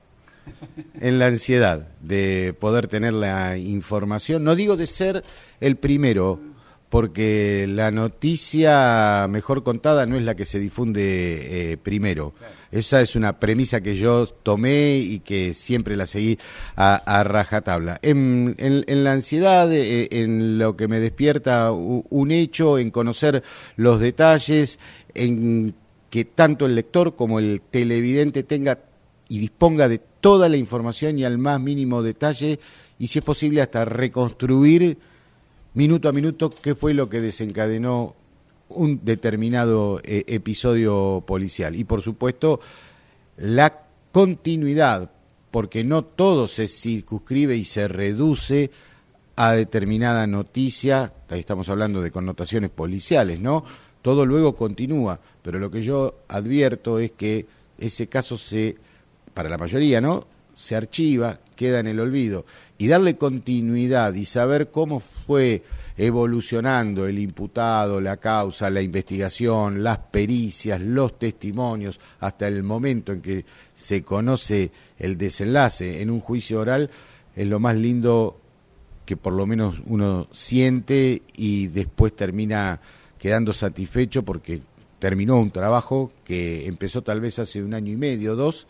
en 1.01 1.19
la 1.19 1.27
ansiedad 1.27 1.89
de 2.01 2.55
poder 2.59 2.89
tener 2.89 3.13
la 3.13 3.57
información. 3.57 4.45
No 4.45 4.55
digo 4.55 4.77
de 4.77 4.87
ser 4.87 5.25
el 5.61 5.77
primero, 5.77 6.41
porque 6.89 7.67
la 7.69 7.91
noticia 7.91 9.27
mejor 9.29 9.63
contada 9.63 10.07
no 10.07 10.17
es 10.17 10.25
la 10.25 10.37
que 10.37 10.47
se 10.47 10.59
difunde 10.59 11.73
eh, 11.73 11.77
primero. 11.77 12.33
Esa 12.71 13.01
es 13.01 13.17
una 13.17 13.39
premisa 13.39 13.81
que 13.81 13.97
yo 13.97 14.27
tomé 14.27 14.99
y 14.99 15.21
que 15.21 15.55
siempre 15.55 15.97
la 15.97 16.07
seguí 16.07 16.39
a, 16.77 17.25
rajatabla. 17.25 17.99
En, 18.03 18.55
en, 18.59 19.05
la 19.05 19.13
ansiedad, 19.13 19.73
eh, 19.73 20.09
en 20.11 20.59
lo 20.59 20.77
que 20.77 20.89
me 20.89 21.01
despierta 21.01 21.73
un 21.73 22.31
hecho, 22.31 22.79
en 22.79 22.91
conocer 22.91 23.43
los 23.77 24.01
detalles, 24.01 24.79
en 25.15 25.75
que 26.11 26.25
tanto 26.25 26.67
el 26.67 26.75
lector 26.75 27.17
como 27.17 27.39
el 27.39 27.61
televidente 27.71 28.43
tenga 28.43 28.79
y 29.29 29.39
disponga 29.39 29.89
de 29.89 29.99
toda 30.21 30.49
la 30.49 30.57
información 30.57 31.19
y 31.19 31.25
al 31.25 31.39
más 31.39 31.61
mínimo 31.61 32.03
detalle 32.03 32.59
y 32.99 33.07
si 33.09 33.19
es 33.19 33.25
posible 33.25 33.61
hasta 33.63 33.85
reconstruir 33.85 34.99
minuto 35.75 36.09
a 36.09 36.13
minuto 36.13 36.51
qué 36.51 36.75
fue 36.75 36.95
lo 36.95 37.09
que 37.09 37.21
desencadenó 37.21 38.15
un 38.69 39.05
determinado 39.05 40.01
eh, 40.03 40.25
episodio 40.27 41.23
policial. 41.27 41.77
Y 41.77 41.85
por 41.85 42.03
supuesto, 42.03 42.61
la 43.37 43.83
continuidad, 44.13 45.11
porque 45.51 45.85
no 45.85 46.03
todo 46.03 46.49
se 46.49 46.69
circunscribe 46.69 47.57
y 47.57 47.65
se 47.65 47.89
reduce 47.89 48.71
a 49.37 49.53
determinada 49.53 50.27
noticia, 50.27 51.13
ahí 51.29 51.41
estamos 51.41 51.69
hablando 51.69 52.01
de 52.01 52.11
connotaciones 52.11 52.71
policiales, 52.71 53.39
¿no? 53.39 53.65
Todo 54.01 54.25
luego 54.25 54.57
continúa, 54.57 55.21
pero 55.43 55.59
lo 55.59 55.71
que 55.71 55.83
yo 55.83 56.21
advierto 56.29 56.99
es 56.99 57.13
que 57.13 57.45
ese 57.79 58.07
caso 58.07 58.39
se 58.39 58.77
para 59.37 59.51
la 59.51 59.59
mayoría, 59.59 60.01
¿no? 60.01 60.27
Se 60.55 60.75
archiva, 60.75 61.39
queda 61.55 61.81
en 61.81 61.89
el 61.89 62.01
olvido. 62.01 62.47
Y 62.79 62.87
darle 62.87 63.19
continuidad 63.19 64.15
y 64.15 64.25
saber 64.25 64.71
cómo 64.71 64.99
fue 64.99 65.63
evolucionando 65.99 67.07
el 67.07 67.19
imputado, 67.19 68.01
la 68.01 68.17
causa, 68.17 68.71
la 68.71 68.81
investigación, 68.81 69.85
las 69.85 69.99
pericias, 69.99 70.81
los 70.81 71.19
testimonios, 71.19 72.01
hasta 72.21 72.49
el 72.49 72.63
momento 72.63 73.13
en 73.13 73.21
que 73.21 73.45
se 73.75 74.03
conoce 74.03 74.71
el 74.99 75.19
desenlace 75.19 76.01
en 76.01 76.11
un 76.11 76.21
juicio 76.21 76.61
oral, 76.61 76.91
es 77.35 77.47
lo 77.47 77.61
más 77.61 77.77
lindo 77.77 78.41
que 79.05 79.19
por 79.19 79.35
lo 79.35 79.47
menos 79.47 79.83
uno 79.85 80.29
siente 80.33 81.21
y 81.37 81.67
después 81.67 82.17
termina 82.17 82.81
quedando 83.19 83.53
satisfecho 83.53 84.25
porque 84.25 84.63
terminó 84.99 85.39
un 85.39 85.51
trabajo 85.51 86.11
que 86.25 86.67
empezó 86.67 87.03
tal 87.03 87.21
vez 87.21 87.39
hace 87.39 87.63
un 87.63 87.75
año 87.75 87.93
y 87.93 87.97
medio, 87.97 88.35
dos, 88.35 88.67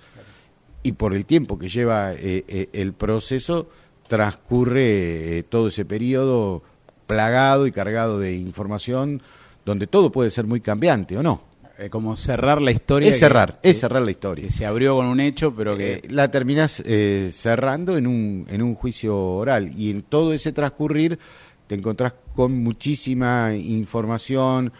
y 0.86 0.92
por 0.92 1.14
el 1.14 1.26
tiempo 1.26 1.58
que 1.58 1.68
lleva 1.68 2.12
eh, 2.12 2.44
eh, 2.46 2.68
el 2.72 2.92
proceso, 2.92 3.68
transcurre 4.06 5.38
eh, 5.38 5.42
todo 5.42 5.66
ese 5.66 5.84
periodo 5.84 6.62
plagado 7.08 7.66
y 7.66 7.72
cargado 7.72 8.20
de 8.20 8.36
información 8.36 9.20
donde 9.64 9.88
todo 9.88 10.12
puede 10.12 10.30
ser 10.30 10.46
muy 10.46 10.60
cambiante, 10.60 11.18
¿o 11.18 11.22
no? 11.24 11.42
como 11.90 12.16
cerrar 12.16 12.62
la 12.62 12.70
historia. 12.70 13.10
Es 13.10 13.18
cerrar, 13.18 13.58
es 13.62 13.80
cerrar 13.80 14.00
la 14.00 14.10
historia. 14.10 14.46
Que 14.46 14.50
se 14.50 14.64
abrió 14.64 14.96
con 14.96 15.06
un 15.06 15.20
hecho, 15.20 15.54
pero 15.54 15.76
que... 15.76 16.00
la 16.08 16.30
terminás 16.30 16.82
cerrando 17.32 17.98
en 17.98 18.06
un, 18.06 18.46
en 18.48 18.62
un 18.62 18.74
juicio 18.74 19.14
oral 19.18 19.72
y 19.76 19.90
en 19.90 20.00
todo 20.00 20.32
ese 20.32 20.52
transcurrir 20.52 21.18
te 21.66 21.74
encontrás 21.74 22.14
con 22.34 22.62
muchísima 22.62 23.54
información, 23.54 24.72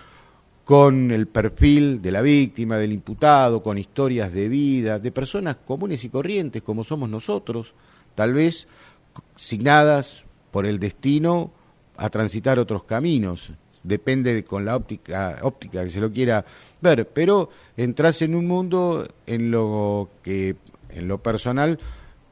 con 0.67 1.13
el 1.13 1.29
perfil 1.29 2.03
de 2.03 2.11
la 2.11 2.23
víctima, 2.23 2.77
del 2.77 2.93
imputado, 2.93 3.63
con 3.63 3.79
historias 3.79 4.33
de 4.33 4.49
vida, 4.49 4.99
de 4.99 5.13
personas 5.13 5.59
comunes 5.65 6.03
y 6.03 6.09
corrientes 6.09 6.61
como 6.61 6.83
somos 6.83 7.09
nosotros, 7.09 7.73
tal 8.17 8.35
vez 8.35 8.67
signadas 9.37 10.25
por 10.51 10.67
el 10.67 10.81
destino 10.81 11.53
a 11.97 12.11
transitar 12.11 12.59
otros 12.59 12.83
caminos. 12.83 13.53
Depende 13.85 14.43
con 14.43 14.65
la 14.65 14.75
óptica, 14.75 15.39
óptica 15.43 15.85
que 15.85 15.91
se 15.91 16.01
lo 16.01 16.11
quiera 16.11 16.45
ver, 16.81 17.09
pero 17.11 17.49
entras 17.77 18.21
en 18.23 18.35
un 18.35 18.49
mundo 18.49 19.07
en 19.25 19.53
lo 19.53 20.11
que, 20.25 20.57
en 20.91 21.07
lo 21.07 21.23
personal, 21.23 21.79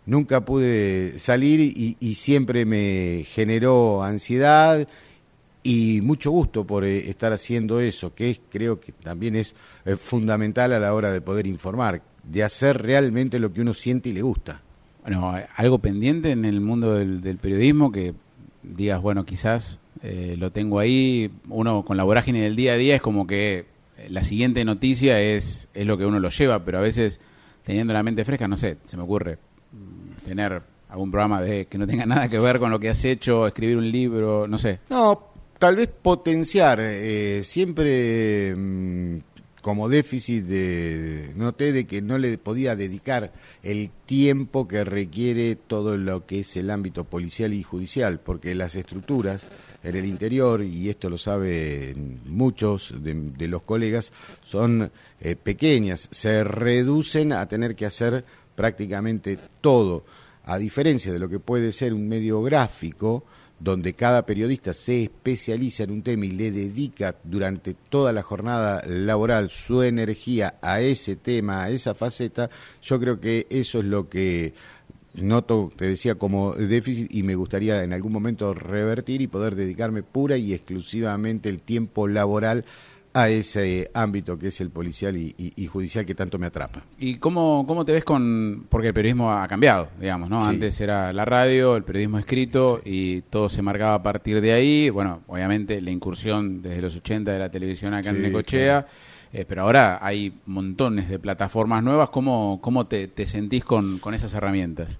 nunca 0.07 0.45
pude 0.45 1.21
salir 1.21 1.61
y, 1.61 1.97
y 2.01 2.17
siempre 2.17 2.67
me 2.67 3.25
generó 3.29 4.03
ansiedad 4.03 4.89
y 5.67 6.03
mucho 6.03 6.31
gusto 6.31 6.67
por 6.67 6.85
eh, 6.85 7.09
estar 7.09 7.33
haciendo 7.33 7.81
eso, 7.81 8.15
que 8.15 8.31
es, 8.31 8.41
creo 8.51 8.79
que 8.79 8.93
también 8.93 9.35
es 9.35 9.57
eh, 9.87 9.97
fundamental 9.97 10.75
a 10.75 10.79
la 10.79 10.93
hora 10.93 11.11
de 11.11 11.23
poder 11.23 11.47
informar, 11.47 12.03
de 12.23 12.45
hacer 12.45 12.83
realmente 12.83 13.39
lo 13.39 13.51
que 13.51 13.63
uno 13.63 13.73
siente 13.73 14.11
y 14.11 14.13
le 14.13 14.21
gusta. 14.21 14.61
Bueno, 15.03 15.35
algo 15.57 15.79
pendiente 15.79 16.33
en 16.33 16.45
el 16.45 16.61
mundo 16.61 16.95
del, 16.95 17.39
periodismo 17.39 17.91
que 17.91 18.15
digas, 18.63 19.01
bueno, 19.01 19.25
quizás 19.25 19.79
eh, 20.03 20.37
lo 20.39 20.53
tengo 20.53 20.79
ahí, 20.81 21.31
uno 21.49 21.83
con 21.83 21.97
la 21.97 22.05
vorágine 22.05 22.43
del 22.43 22.57
día 22.57 22.75
a 22.75 22.77
día 22.77 22.97
es 22.97 23.03
como 23.03 23.27
que 23.27 23.65
la 24.11 24.23
siguiente 24.23 24.67
noticia 24.67 25.21
es, 25.21 25.69
es 25.73 25.87
lo 25.87 25.97
que 25.97 26.05
uno 26.05 26.21
lo 26.21 26.29
lleva, 26.29 26.63
pero 26.63 26.77
a 26.77 26.83
veces 26.83 27.21
teniendo 27.63 27.95
la 27.95 28.03
mente 28.03 28.27
fresca, 28.27 28.47
no 28.49 28.59
sé, 28.59 28.77
se 28.85 28.99
me 28.99 29.03
ocurre 29.03 29.39
mm, 29.73 30.27
tener 30.27 30.63
algún 30.91 31.11
programa 31.11 31.41
de 31.41 31.67
que 31.67 31.79
no 31.79 31.87
tenga 31.87 32.05
nada 32.05 32.29
que 32.29 32.39
ver 32.39 32.59
con 32.59 32.71
lo 32.71 32.79
que 32.79 32.91
has 32.91 33.03
hecho, 33.07 33.47
escribir 33.47 33.79
un 33.79 33.91
libro, 33.91 34.47
no 34.47 34.59
sé. 34.59 34.81
No, 34.91 35.34
tal 35.65 35.77
vez 35.77 35.89
potenciar, 35.89 36.79
eh, 36.83 37.41
siempre 37.43 38.55
mm, 38.55 39.17
como 39.63 39.89
déficit 39.89 40.45
de, 40.45 41.33
noté 41.37 41.73
de 41.73 41.87
que 41.87 42.03
no 42.03 42.19
le 42.19 42.37
podía 42.37 42.77
dedicar 42.77 43.33
el 43.63 43.89
tiempo 44.05 44.69
que 44.69 44.85
requiere 44.85 45.57
todo 45.57 45.97
lo 45.97 46.27
que 46.27 46.41
es 46.41 46.55
el 46.59 46.71
ámbito 46.71 47.05
policial 47.05 47.55
y 47.55 47.63
judicial, 47.63 48.21
porque 48.21 48.55
las 48.55 48.75
estructuras 48.75 49.47
en 49.83 49.97
el 49.97 50.05
interior, 50.05 50.63
y 50.63 50.91
esto 50.91 51.09
lo 51.09 51.17
saben 51.17 52.21
muchos 52.27 52.93
de, 53.03 53.49
los 53.49 53.63
colegas, 53.63 54.13
son 54.43 54.93
eh, 55.19 55.35
pequeñas, 55.35 56.09
se 56.11 56.45
reducen 56.45 57.33
a 57.33 57.49
tener 57.49 57.75
que 57.75 57.87
hacer 57.87 58.23
prácticamente 58.55 59.39
todo, 59.63 60.05
a 60.45 60.59
diferencia 60.59 61.11
de 61.11 61.19
lo 61.19 61.31
que 61.31 61.41
puede 61.41 61.73
ser 61.73 61.95
un 61.95 62.07
medio 62.07 62.43
gráfico, 62.43 63.25
donde 63.65 63.95
cada 63.95 64.27
periodista 64.27 64.75
se 64.75 65.05
especializa 65.05 65.85
en 65.85 65.91
un 65.91 66.03
tema 66.03 66.27
y 66.27 66.33
le 66.33 66.51
dedica 66.51 67.17
durante 67.25 67.73
toda 67.73 68.13
la 68.13 68.23
jornada 68.23 68.85
laboral 68.87 69.49
su 69.49 69.83
energía 69.83 70.57
a 70.61 70.83
ese 70.83 71.17
tema, 71.17 71.65
a 71.65 71.71
esa 71.71 71.95
faceta, 71.95 72.51
yo 72.83 73.01
creo 73.01 73.19
que 73.21 73.47
eso 73.49 73.79
es 73.79 73.87
lo 73.87 74.11
que 74.11 74.53
noto, 75.15 75.73
te 75.75 75.87
decía, 75.87 76.17
como 76.17 76.53
déficit 76.53 77.15
y 77.15 77.23
me 77.23 77.37
gustaría 77.37 77.83
en 77.83 77.95
algún 77.95 78.13
momento 78.13 78.53
revertir 78.53 79.23
y 79.23 79.29
poder 79.29 79.55
dedicarme 79.55 80.03
pura 80.03 80.37
y 80.37 80.53
exclusivamente 80.53 81.49
el 81.49 81.63
tiempo 81.63 82.07
laboral 82.07 82.67
a 83.15 83.29
ese 83.29 83.93
ámbito 83.95 84.37
que 84.37 84.49
es 84.49 84.61
el 84.61 84.71
policial 84.71 85.17
y, 85.17 85.67
judicial 85.69 86.05
que 86.05 86.17
tanto 86.17 86.37
me 86.39 86.47
atrapa. 86.47 86.83
¿Y 86.99 87.17
cómo, 87.17 87.65
cómo 87.67 87.85
te 87.85 87.93
ves 87.93 88.05
con...? 88.05 88.67
Porque 88.69 88.89
el 88.89 88.95
periodismo 88.95 89.33
ha 89.33 89.47
cambiado, 89.47 89.89
digamos, 90.01 90.29
¿no? 90.29 90.43
Antes 90.43 90.81
era 90.81 91.13
la 91.13 91.25
radio, 91.25 91.77
el 91.77 91.85
periodismo 91.85 92.19
escrito 92.19 92.83
y 92.85 93.23
todo 93.23 93.49
se 93.49 93.63
marcaba 93.63 93.95
a 93.95 94.03
partir 94.03 94.41
de 94.41 94.53
ahí. 94.53 94.91
Bueno, 94.91 95.23
obviamente 95.29 95.81
la 95.81 95.93
incursión 95.93 96.61
desde 96.61 96.83
los 96.83 96.97
80 96.97 97.33
de 97.33 97.39
la 97.39 97.51
televisión 97.51 97.95
acá 97.95 98.11
en 98.11 98.21
Necochea. 98.21 98.87
Eh, 99.33 99.45
pero 99.49 99.63
ahora 99.63 99.99
hay 100.01 100.41
montones 100.47 101.09
de 101.09 101.19
plataformas 101.21 101.83
nuevas. 101.85 102.09
¿Cómo, 102.09 102.59
cómo 102.61 102.87
te, 102.87 103.07
te 103.07 103.27
sentís 103.27 103.65
con, 103.65 103.99
con 104.01 104.15
esas 104.15 104.35
herramientas? 104.35 104.99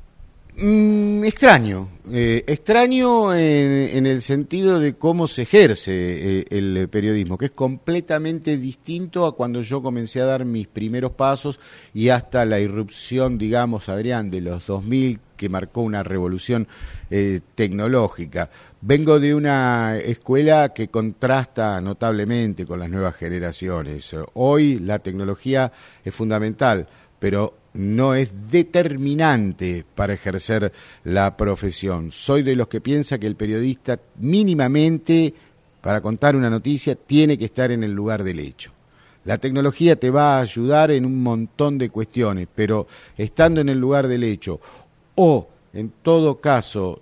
Mm, 0.57 1.25
extraño, 1.25 1.89
eh, 2.13 2.45
extraño 2.47 3.35
en, 3.35 4.07
el 4.07 4.23
sentido 4.23 4.79
de 4.79 4.95
cómo 4.95 5.27
se 5.27 5.43
ejerce 5.43 5.91
eh, 5.93 6.47
el 6.51 6.89
periodismo, 6.89 7.37
que 7.37 7.47
es 7.47 7.51
completamente 7.51 8.57
distinto 8.57 9.27
a 9.27 9.35
cuando 9.35 9.63
yo 9.63 9.83
comencé 9.83 10.21
a 10.21 10.27
dar 10.27 10.45
mis 10.45 10.69
primeros 10.69 11.11
pasos 11.11 11.59
y 11.93 12.11
hasta 12.11 12.45
la 12.45 12.61
irrupción, 12.61 13.37
digamos, 13.37 13.89
Adrián, 13.89 14.31
de 14.31 14.43
los 14.43 14.67
2000, 14.69 15.19
que 15.37 15.49
marcó 15.49 15.81
una 15.81 16.05
revolución 16.05 16.69
eh, 17.11 17.41
tecnológica. 17.57 18.49
Vengo 18.81 19.19
de 19.19 19.35
una 19.35 19.99
escuela 19.99 20.69
que 20.73 20.87
contrasta 20.87 21.81
notablemente 21.81 22.65
con 22.65 22.79
las 22.79 22.91
nuevas 22.91 23.17
generaciones. 23.17 24.15
Hoy 24.35 24.79
la 24.79 25.01
tecnología 25.01 25.73
es 26.05 26.15
fundamental, 26.15 26.87
pero 27.19 27.64
no 27.75 28.15
es 28.15 28.33
determinante 28.51 29.85
para 29.95 30.15
ejercer 30.15 30.73
la 31.03 31.37
profesión. 31.37 32.11
Soy 32.13 32.43
de 32.43 32.57
los 32.57 32.69
que 32.69 32.81
piensa 32.81 33.19
que 33.19 33.27
el 33.27 33.37
periodista 33.37 34.01
mínimamente, 34.21 35.35
para 35.81 36.01
contar 36.01 36.37
una 36.37 36.49
noticia, 36.49 36.95
tiene 36.95 37.37
que 37.37 37.47
estar 37.47 37.71
en 37.73 37.85
el 37.85 37.93
lugar 37.93 38.23
del 38.23 38.39
hecho. 38.39 38.73
La 39.25 39.39
tecnología 39.39 39.97
te 39.97 40.11
va 40.11 40.39
a 40.39 40.43
ayudar 40.43 40.91
en 40.91 41.05
un 41.05 41.23
montón 41.23 41.79
de 41.79 41.91
cuestiones, 41.91 42.47
pero 42.55 42.87
estando 43.17 43.61
en 43.61 43.69
el 43.69 43.79
lugar 43.79 44.07
del 44.07 44.23
hecho 44.23 44.61
o, 45.15 45.49
en 45.73 45.93
todo 46.03 46.41
caso, 46.41 47.01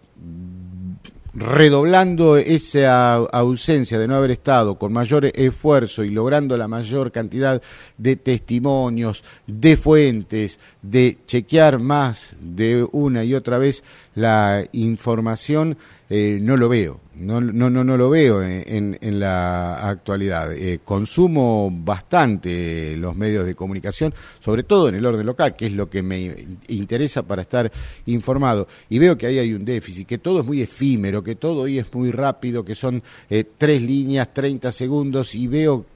redoblando 1.34 2.36
esa 2.36 3.14
ausencia 3.14 3.98
de 3.98 4.06
no 4.06 4.14
haber 4.16 4.32
estado 4.32 4.74
con 4.74 4.92
mayor 4.92 5.30
esfuerzo 5.34 6.04
y 6.04 6.10
logrando 6.10 6.56
la 6.56 6.68
mayor 6.68 7.10
cantidad 7.10 7.62
de 7.96 8.16
testimonios, 8.16 9.24
de 9.46 9.76
fuentes, 9.76 10.60
de 10.82 11.18
chequear 11.26 11.78
más 11.78 12.36
de 12.40 12.86
una 12.92 13.24
y 13.24 13.34
otra 13.34 13.58
vez 13.58 13.82
la 14.14 14.64
información, 14.72 15.78
eh, 16.14 16.38
no 16.42 16.58
lo 16.58 16.68
veo. 16.68 17.00
No, 17.14 17.40
no, 17.40 17.70
no, 17.70 17.82
no 17.84 17.96
lo 17.96 18.10
veo 18.10 18.42
en, 18.42 18.98
en, 19.00 19.18
la 19.18 19.88
actualidad. 19.88 20.52
Eh, 20.52 20.80
consumo 20.84 21.70
bastante 21.72 22.98
los 22.98 23.16
medios 23.16 23.46
de 23.46 23.54
comunicación, 23.54 24.12
sobre 24.38 24.62
todo 24.64 24.90
en 24.90 24.96
el 24.96 25.06
orden 25.06 25.24
local, 25.24 25.56
que 25.56 25.68
es 25.68 25.72
lo 25.72 25.88
que 25.88 26.02
me 26.02 26.48
interesa 26.68 27.22
para 27.22 27.40
estar 27.40 27.72
informado. 28.04 28.68
Y 28.90 28.98
veo 28.98 29.16
que 29.16 29.26
ahí 29.26 29.38
hay 29.38 29.54
un 29.54 29.64
déficit, 29.64 30.06
que 30.06 30.18
todo 30.18 30.40
es 30.40 30.44
muy 30.44 30.60
efímero, 30.60 31.22
que 31.22 31.36
todo 31.36 31.62
hoy 31.62 31.78
es 31.78 31.86
muy 31.94 32.10
rápido, 32.10 32.62
que 32.62 32.74
son 32.74 33.02
eh, 33.30 33.44
tres 33.56 33.80
líneas, 33.80 34.34
30 34.34 34.70
segundos, 34.70 35.34
y 35.34 35.46
veo 35.46 35.86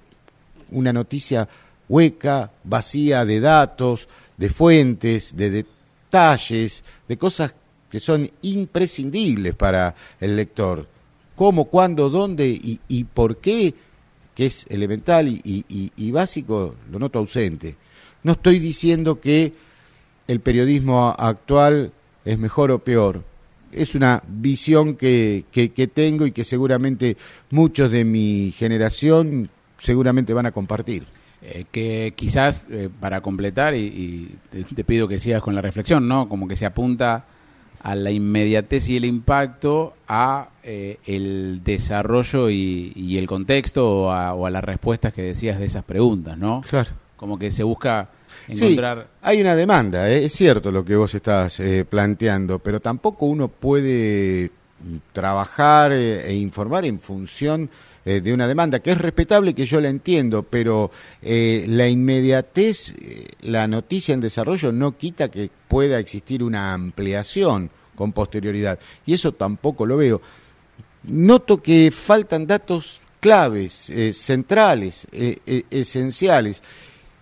una 0.71 0.95
noticia 0.95 1.47
hueca, 1.91 2.53
vacía 2.65 3.27
de 3.27 3.41
datos, 3.41 4.09
de 4.39 4.49
fuentes, 4.49 5.37
de 5.37 5.51
detalles, 5.51 6.85
de 7.07 7.19
cosas 7.19 7.55
que 7.91 8.01
son 8.01 8.31
imprescindibles 8.43 9.55
para 9.55 9.95
el 10.21 10.37
lector 10.37 10.87
cómo, 11.37 11.67
cuándo, 11.67 12.11
dónde 12.11 12.49
y, 12.49 13.05
por 13.05 13.37
qué, 13.37 13.75
que 14.35 14.47
es 14.47 14.67
elemental 14.69 15.29
y, 15.29 16.11
básico, 16.11 16.75
lo 16.91 16.99
noto 16.99 17.21
ausente. 17.21 17.77
No 18.25 18.33
estoy 18.33 18.59
diciendo 18.59 19.21
que 19.21 19.53
el 20.27 20.41
periodismo 20.41 21.15
actual 21.17 21.93
es 22.25 22.39
mejor 22.39 22.73
o 22.73 22.81
peor. 22.81 23.23
Es 23.71 23.95
una 23.95 24.23
visión 24.27 24.97
que, 24.97 25.45
que, 25.53 25.87
tengo 25.87 26.27
y 26.27 26.33
que 26.33 26.45
seguramente 26.45 27.17
muchos 27.51 27.91
de 27.93 28.05
mi 28.05 28.53
generación 28.57 29.51
seguramente 29.79 30.33
van 30.33 30.47
a 30.47 30.53
compartir. 30.53 31.05
Eh, 31.43 31.67
que 31.71 32.15
quizás 32.17 32.67
eh, 32.71 32.89
para 32.99 33.21
completar 33.21 33.75
y, 33.75 34.35
te, 34.51 34.65
te, 34.65 34.85
pido 34.85 35.07
que 35.07 35.21
sigas 35.21 35.43
con 35.43 35.55
la 35.55 35.61
reflexión, 35.61 36.09
¿no? 36.09 36.29
Como 36.29 36.49
que 36.49 36.57
se 36.57 36.65
apunta 36.65 37.27
a 37.81 37.95
la 37.95 38.11
inmediatez 38.11 38.89
y 38.89 38.97
el 38.97 39.05
impacto 39.05 39.95
a 40.09 40.49
eh, 40.63 40.99
el 41.07 41.63
desarrollo 41.65 42.51
y, 42.51 43.17
el 43.19 43.27
contexto 43.27 44.05
o 44.05 44.11
a, 44.11 44.51
las 44.51 44.65
respuestas 44.65 45.13
que 45.13 45.23
decías 45.23 45.59
de 45.59 45.67
esas 45.67 45.85
preguntas, 45.85 46.37
¿no? 46.37 46.63
Claro. 46.69 46.91
Como 47.17 47.39
que 47.39 47.51
se 47.51 47.63
busca 47.63 48.09
encontrar... 48.49 48.99
Sí, 48.99 49.19
hay 49.23 49.41
una 49.41 49.55
demanda, 49.55 50.11
¿eh? 50.11 50.25
es 50.25 50.33
cierto 50.33 50.71
lo 50.71 50.85
que 50.85 50.97
vos 50.97 51.15
estás 51.15 51.61
eh, 51.61 51.85
planteando, 51.89 52.59
pero 52.59 52.81
tampoco 52.81 53.27
uno 53.27 53.49
puede 53.49 54.51
trabajar 55.13 55.93
e 55.93 56.35
informar 56.35 56.85
en 56.85 57.01
función 57.01 57.71
eh, 58.09 58.21
de 58.21 58.33
una 58.33 58.47
demanda, 58.47 58.79
que 58.79 58.93
es 58.93 58.99
respetable, 58.99 59.53
que 59.53 59.67
yo 59.67 59.81
la 59.81 59.89
entiendo, 59.89 60.45
pero 60.45 60.93
eh, 61.23 61.65
la 61.67 61.89
inmediatez, 61.89 62.91
eh, 62.91 63.27
la 63.41 63.67
noticia 63.67 64.15
en 64.15 64.21
desarrollo 64.21 64.71
no 64.71 64.97
quita 64.97 65.29
que 65.29 65.51
pueda 65.67 65.99
existir 65.99 66.45
una 66.45 66.73
ampliación 66.73 67.69
con 67.97 68.13
posterioridad. 68.13 68.79
Y 69.07 69.15
eso 69.15 69.33
tampoco 69.33 69.87
lo 69.87 69.97
veo. 69.97 70.23
Noto 71.03 71.61
que 71.61 71.91
faltan 71.91 72.47
datos 72.47 73.01
claves, 73.19 73.91
centrales, 74.13 75.09
esenciales. 75.71 76.63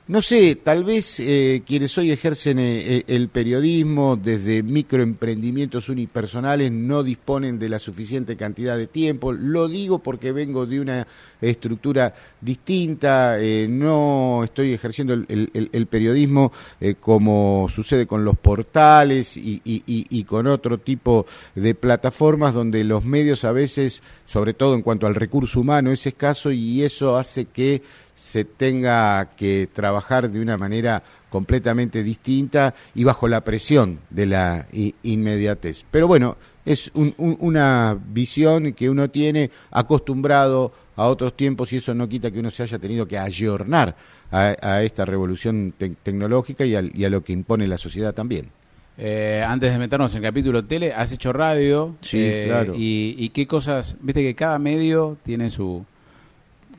No 0.06 0.20
sé, 0.20 0.56
tal 0.56 0.84
vez 0.84 1.18
eh, 1.18 1.62
quienes 1.66 1.96
hoy 1.96 2.10
ejercen 2.10 2.58
eh, 2.58 2.98
eh, 2.98 3.04
el 3.06 3.30
periodismo 3.30 4.16
desde 4.16 4.62
microemprendimientos 4.62 5.88
unipersonales 5.88 6.70
no 6.70 7.02
disponen 7.02 7.58
de 7.58 7.70
la 7.70 7.78
suficiente 7.78 8.36
cantidad 8.36 8.76
de 8.76 8.86
tiempo. 8.86 9.32
Lo 9.32 9.66
digo 9.66 10.00
porque 10.00 10.30
vengo 10.32 10.66
de 10.66 10.80
una 10.80 11.06
estructura 11.40 12.14
distinta, 12.38 13.38
no 13.68 14.42
estoy 14.44 14.74
ejerciendo 14.74 15.14
el, 15.14 15.86
periodismo 15.90 16.52
como 17.00 17.66
sucede 17.70 18.06
con 18.06 18.24
los 18.24 18.36
portales 18.36 19.36
y, 19.36 19.60
y 19.64 20.24
con 20.24 20.46
otro 20.46 20.78
tipo 20.78 21.26
de 21.54 21.74
plataformas 21.74 22.54
donde 22.54 22.82
los 22.84 23.04
medios 23.04 23.44
a 23.44 23.52
veces, 23.52 24.02
sobre 24.24 24.54
todo 24.54 24.74
en 24.74 24.82
cuanto 24.82 25.06
al 25.06 25.14
recurso 25.14 25.60
humano, 25.60 25.92
es 25.92 26.06
escaso 26.06 26.50
y 26.50 26.82
eso 26.82 27.16
hace 27.16 27.44
que 27.46 27.82
se 28.14 28.44
tenga 28.44 29.30
que 29.36 29.68
trabajar 29.72 30.30
de 30.30 30.40
una 30.40 30.56
manera 30.56 31.02
completamente 31.30 32.02
distinta 32.04 32.74
y 32.94 33.04
bajo 33.04 33.26
la 33.26 33.42
presión 33.42 33.98
de 34.10 34.26
la 34.26 34.66
inmediatez. 35.02 35.84
Pero 35.90 36.06
bueno, 36.06 36.36
es 36.64 36.92
una 36.94 37.98
visión 38.08 38.72
que 38.72 38.88
uno 38.88 39.10
tiene 39.10 39.50
acostumbrado 39.70 40.72
a 40.96 41.06
otros 41.06 41.36
tiempos 41.36 41.72
y 41.72 41.78
eso 41.78 41.94
no 41.94 42.08
quita 42.08 42.30
que 42.30 42.38
uno 42.38 42.50
se 42.50 42.62
haya 42.62 42.78
tenido 42.78 43.06
que 43.06 43.18
ayornar 43.18 43.96
a, 44.30 44.82
esta 44.82 45.04
revolución 45.04 45.74
tecnológica 46.02 46.64
y 46.64 46.74
a, 46.74 47.10
lo 47.10 47.22
que 47.22 47.32
impone 47.32 47.66
la 47.66 47.78
sociedad 47.78 48.14
también. 48.14 48.50
Eh, 48.96 49.44
antes 49.46 49.72
de 49.72 49.78
meternos 49.78 50.12
en 50.12 50.18
el 50.18 50.30
capítulo 50.30 50.64
tele, 50.64 50.92
has 50.92 51.12
hecho 51.12 51.32
radio. 51.32 51.96
Sí, 52.00 52.18
eh, 52.20 52.44
claro. 52.46 52.74
Y, 52.76 53.28
qué 53.30 53.46
cosas, 53.46 53.96
viste 54.00 54.22
que 54.22 54.34
cada 54.34 54.58
medio 54.58 55.18
tiene 55.24 55.50
su 55.50 55.84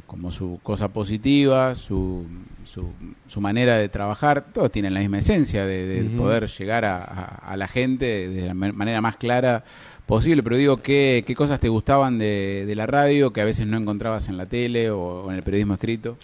como 0.07 0.31
su 0.31 0.59
cosa 0.63 0.89
positiva, 0.89 1.75
su, 1.75 2.25
su, 2.63 3.41
manera 3.41 3.77
de 3.77 3.89
trabajar, 3.89 4.45
todos 4.53 4.71
tienen 4.71 4.93
la 4.93 4.99
misma 4.99 5.19
esencia 5.19 5.65
de, 5.65 6.09
poder 6.15 6.47
llegar 6.47 6.85
a, 6.85 7.55
la 7.55 7.67
gente 7.67 8.29
de 8.29 8.47
la 8.47 8.53
manera 8.53 9.01
más 9.01 9.17
clara 9.17 9.63
posible, 10.05 10.43
pero 10.43 10.57
digo, 10.57 10.77
¿qué, 10.77 11.23
qué 11.25 11.35
cosas 11.35 11.59
te 11.59 11.69
gustaban 11.69 12.19
de, 12.19 12.71
la 12.75 12.85
radio 12.85 13.33
que 13.33 13.41
a 13.41 13.45
veces 13.45 13.67
no 13.67 13.77
encontrabas 13.77 14.27
en 14.27 14.37
la 14.37 14.45
tele 14.45 14.89
o, 14.91 15.29
en 15.29 15.37
el 15.37 15.43
periodismo 15.43 15.73
escrito? 15.73 16.17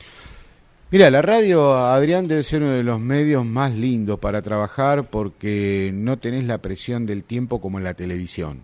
Mira, 0.91 1.10
la 1.10 1.22
radio, 1.22 1.74
Adrián, 1.74 2.28
debe 2.28 2.44
ser 2.44 2.62
uno 2.62 2.72
de 2.72 2.84
los 2.84 3.00
medios 3.00 3.46
más 3.46 3.74
lindos 3.74 4.20
para 4.20 4.41
trabajar 4.41 5.10
porque 5.10 5.91
no 5.94 6.17
tenés 6.17 6.44
la 6.44 6.58
presión 6.58 7.06
del 7.06 7.24
tiempo 7.24 7.62
como 7.62 7.78
en 7.78 7.86
la 7.86 7.94
televisión. 7.94 8.63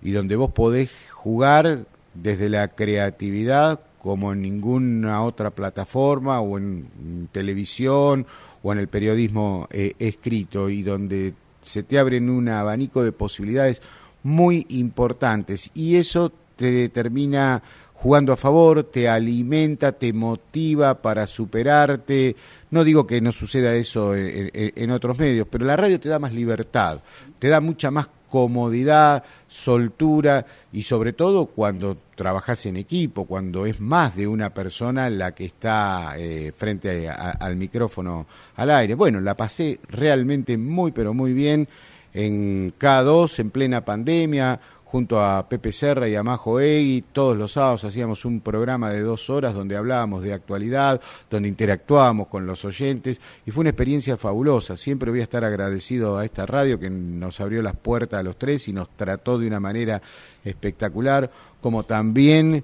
Y 0.00 0.12
donde 0.12 0.36
vos 0.36 0.52
podés 0.52 0.92
jugar 1.10 1.86
desde 2.14 2.48
la 2.48 2.68
creatividad 2.68 3.80
como 4.04 4.34
en 4.34 4.42
ninguna 4.42 5.22
otra 5.22 5.48
plataforma 5.48 6.38
o 6.40 6.58
en 6.58 7.30
televisión 7.32 8.26
o 8.62 8.70
en 8.70 8.78
el 8.78 8.88
periodismo 8.88 9.66
eh, 9.70 9.94
escrito 9.98 10.68
y 10.68 10.82
donde 10.82 11.32
se 11.62 11.84
te 11.84 11.98
abren 11.98 12.28
un 12.28 12.50
abanico 12.50 13.02
de 13.02 13.12
posibilidades 13.12 13.80
muy 14.22 14.66
importantes 14.68 15.70
y 15.72 15.96
eso 15.96 16.30
te 16.56 16.90
termina 16.90 17.62
jugando 17.94 18.34
a 18.34 18.36
favor, 18.36 18.84
te 18.84 19.08
alimenta, 19.08 19.92
te 19.92 20.12
motiva 20.12 21.00
para 21.00 21.26
superarte. 21.26 22.36
No 22.72 22.84
digo 22.84 23.06
que 23.06 23.22
no 23.22 23.32
suceda 23.32 23.74
eso 23.74 24.14
en, 24.14 24.90
otros 24.90 25.16
medios, 25.16 25.48
pero 25.50 25.64
la 25.64 25.78
radio 25.78 25.98
te 25.98 26.10
da 26.10 26.18
más 26.18 26.34
libertad, 26.34 27.00
te 27.38 27.48
da 27.48 27.62
mucha 27.62 27.90
más 27.90 28.08
comodidad, 28.34 29.22
soltura 29.46 30.44
y 30.72 30.82
sobre 30.82 31.12
todo 31.12 31.46
cuando 31.46 31.96
trabajas 32.16 32.66
en 32.66 32.76
equipo, 32.76 33.26
cuando 33.26 33.64
es 33.64 33.78
más 33.78 34.16
de 34.16 34.26
una 34.26 34.52
persona 34.52 35.08
la 35.08 35.36
que 35.36 35.44
está 35.44 36.14
eh, 36.18 36.52
frente 36.56 37.08
al 37.08 37.54
micrófono 37.54 38.26
al 38.56 38.72
aire. 38.72 38.96
Bueno, 38.96 39.20
la 39.20 39.36
pasé 39.36 39.78
realmente 39.88 40.58
muy 40.58 40.90
pero 40.90 41.14
muy 41.14 41.32
bien 41.32 41.68
en 42.12 42.74
K2 42.76 43.38
en 43.38 43.50
plena 43.50 43.84
pandemia, 43.84 44.58
junto 44.94 45.20
a 45.20 45.48
Pepe 45.48 45.72
Serra 45.72 46.08
y 46.08 46.14
a 46.14 46.22
Majo 46.22 46.60
Egui, 46.60 47.02
todos 47.12 47.36
los 47.36 47.50
sábados 47.50 47.82
hacíamos 47.82 48.24
un 48.24 48.40
programa 48.40 48.90
de 48.90 49.00
dos 49.00 49.28
horas 49.28 49.52
donde 49.52 49.76
hablábamos 49.76 50.22
de 50.22 50.32
actualidad, 50.32 51.00
donde 51.28 51.48
interactuábamos 51.48 52.28
con 52.28 52.46
los 52.46 52.64
oyentes 52.64 53.20
y 53.44 53.50
fue 53.50 53.62
una 53.62 53.70
experiencia 53.70 54.16
fabulosa. 54.16 54.76
Siempre 54.76 55.10
voy 55.10 55.18
a 55.18 55.24
estar 55.24 55.42
agradecido 55.42 56.16
a 56.16 56.24
esta 56.24 56.46
radio 56.46 56.78
que 56.78 56.90
nos 56.90 57.40
abrió 57.40 57.60
las 57.60 57.74
puertas 57.74 58.20
a 58.20 58.22
los 58.22 58.38
tres 58.38 58.68
y 58.68 58.72
nos 58.72 58.88
trató 58.90 59.36
de 59.36 59.48
una 59.48 59.58
manera 59.58 60.00
espectacular, 60.44 61.28
como 61.60 61.82
también 61.82 62.62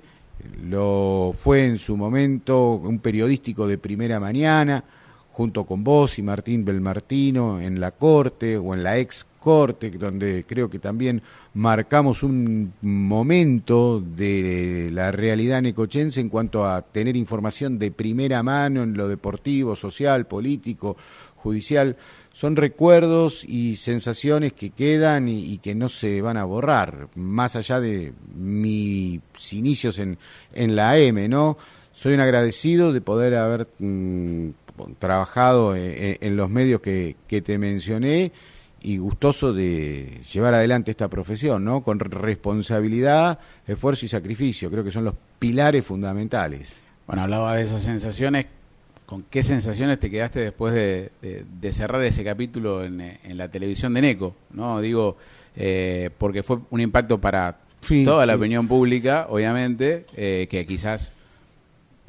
lo 0.62 1.34
fue 1.36 1.66
en 1.66 1.78
su 1.78 1.96
momento 1.96 2.74
un 2.74 3.00
periodístico 3.00 3.66
de 3.66 3.76
primera 3.76 4.20
mañana, 4.20 4.84
junto 5.32 5.64
con 5.64 5.82
vos 5.82 6.16
y 6.20 6.22
Martín 6.22 6.64
Belmartino 6.64 7.60
en 7.60 7.80
la 7.80 7.90
corte 7.90 8.56
o 8.56 8.72
en 8.72 8.84
la 8.84 8.98
ex 8.98 9.26
corte, 9.40 9.90
donde 9.90 10.44
creo 10.46 10.70
que 10.70 10.78
también 10.78 11.22
marcamos 11.54 12.22
un 12.22 12.72
momento 12.82 14.00
de 14.00 14.90
la 14.92 15.10
realidad 15.10 15.62
necochense 15.62 16.20
en 16.20 16.28
cuanto 16.28 16.64
a 16.64 16.82
tener 16.82 17.16
información 17.16 17.78
de 17.78 17.90
primera 17.90 18.42
mano 18.42 18.82
en 18.82 18.96
lo 18.96 19.08
deportivo, 19.08 19.74
social, 19.74 20.26
político, 20.26 20.96
judicial. 21.36 21.96
Son 22.32 22.54
recuerdos 22.54 23.44
y 23.44 23.76
sensaciones 23.76 24.52
que 24.52 24.70
quedan 24.70 25.28
y, 25.28 25.58
que 25.58 25.74
no 25.74 25.88
se 25.88 26.22
van 26.22 26.36
a 26.36 26.44
borrar, 26.44 27.08
más 27.16 27.56
allá 27.56 27.80
de 27.80 28.12
mis 28.36 29.20
inicios 29.50 29.98
en, 29.98 30.18
en 30.52 30.76
la 30.76 30.96
M, 30.98 31.28
¿no? 31.28 31.58
Soy 31.92 32.14
un 32.14 32.20
agradecido 32.20 32.92
de 32.92 33.00
poder 33.00 33.34
haber 33.34 33.66
mm, 33.80 34.50
trabajado 35.00 35.74
en, 35.74 36.18
en, 36.20 36.36
los 36.36 36.48
medios 36.48 36.80
que, 36.80 37.16
que 37.26 37.42
te 37.42 37.58
mencioné 37.58 38.30
y 38.82 38.98
gustoso 38.98 39.52
de 39.52 40.20
llevar 40.32 40.54
adelante 40.54 40.90
esta 40.90 41.08
profesión, 41.08 41.64
¿no? 41.64 41.82
Con 41.82 41.98
responsabilidad, 41.98 43.38
esfuerzo 43.66 44.06
y 44.06 44.08
sacrificio. 44.08 44.70
Creo 44.70 44.84
que 44.84 44.90
son 44.90 45.04
los 45.04 45.14
pilares 45.38 45.84
fundamentales. 45.84 46.82
Bueno, 47.06 47.22
hablaba 47.22 47.56
de 47.56 47.62
esas 47.62 47.82
sensaciones. 47.82 48.46
¿Con 49.06 49.24
qué 49.24 49.42
sensaciones 49.42 49.98
te 49.98 50.08
quedaste 50.08 50.40
después 50.40 50.72
de, 50.72 51.72
cerrar 51.72 52.04
ese 52.04 52.22
capítulo 52.22 52.84
en, 52.84 53.18
la 53.36 53.48
televisión 53.48 53.92
de 53.92 54.02
Neco? 54.02 54.36
¿no? 54.52 54.80
Digo, 54.80 55.16
eh, 55.56 56.10
porque 56.16 56.44
fue 56.44 56.58
un 56.70 56.80
impacto 56.80 57.20
para 57.20 57.58
toda 58.04 58.24
la 58.26 58.36
opinión 58.36 58.68
pública, 58.68 59.26
obviamente, 59.28 60.06
eh, 60.16 60.46
que 60.48 60.64
quizás 60.66 61.12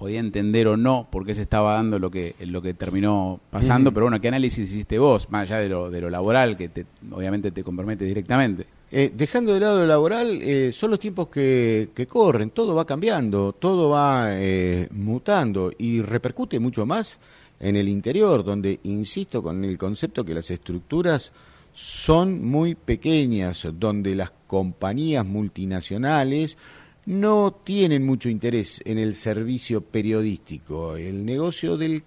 podía 0.02 0.20
entender 0.20 0.68
o 0.68 0.78
no 0.78 1.08
por 1.12 1.24
qué 1.28 1.36
se 1.36 1.44
estaba 1.44 1.74
dando 1.74 2.00
lo 2.00 2.10
que 2.10 2.34
lo 2.40 2.60
que 2.60 2.74
terminó 2.74 3.40
pasando, 3.52 3.94
pero 3.94 4.08
bueno, 4.08 4.20
¿qué 4.20 4.30
análisis 4.30 4.72
hiciste 4.72 4.98
vos, 4.98 5.30
más 5.30 5.44
allá 5.44 5.60
de 5.62 5.70
lo, 5.70 5.92
de 5.92 6.02
lo 6.02 6.10
laboral, 6.10 6.58
que 6.58 6.70
te, 6.70 6.88
obviamente 7.12 7.52
te 7.52 7.64
compromete 7.64 8.06
directamente? 8.06 8.66
Eh, 8.92 9.12
dejando 9.16 9.54
de 9.54 9.60
lado 9.60 9.82
lo 9.82 9.86
laboral, 9.86 10.42
eh, 10.42 10.72
son 10.72 10.90
los 10.90 11.00
tiempos 11.00 11.28
que, 11.28 11.90
que, 11.94 12.08
corren, 12.08 12.50
todo 12.50 12.74
va 12.74 12.84
cambiando, 12.84 13.54
todo 13.54 13.90
va 13.90 14.30
eh, 14.32 14.88
mutando 14.90 15.72
y 15.78 16.02
repercute 16.02 16.60
mucho 16.60 16.84
más 16.88 17.20
en 17.60 17.76
el 17.76 17.88
interior, 17.88 18.44
donde, 18.44 18.80
insisto, 18.82 19.44
con 19.44 19.64
el 19.64 19.78
concepto 19.78 20.26
que 20.26 20.34
las 20.34 20.50
estructuras 20.50 21.32
son 21.74 22.44
muy 22.44 22.74
pequeñas, 22.74 23.68
donde 23.78 24.16
las 24.16 24.32
compañías 24.48 25.28
multinacionales 25.28 26.58
no 27.06 27.52
tienen 27.64 28.06
mucho 28.06 28.30
interés 28.30 28.82
en 28.86 28.98
el 28.98 29.16
servicio 29.16 29.82
periodístico. 29.82 30.96
El 30.96 31.26
negocio 31.26 31.78
del 31.78 32.04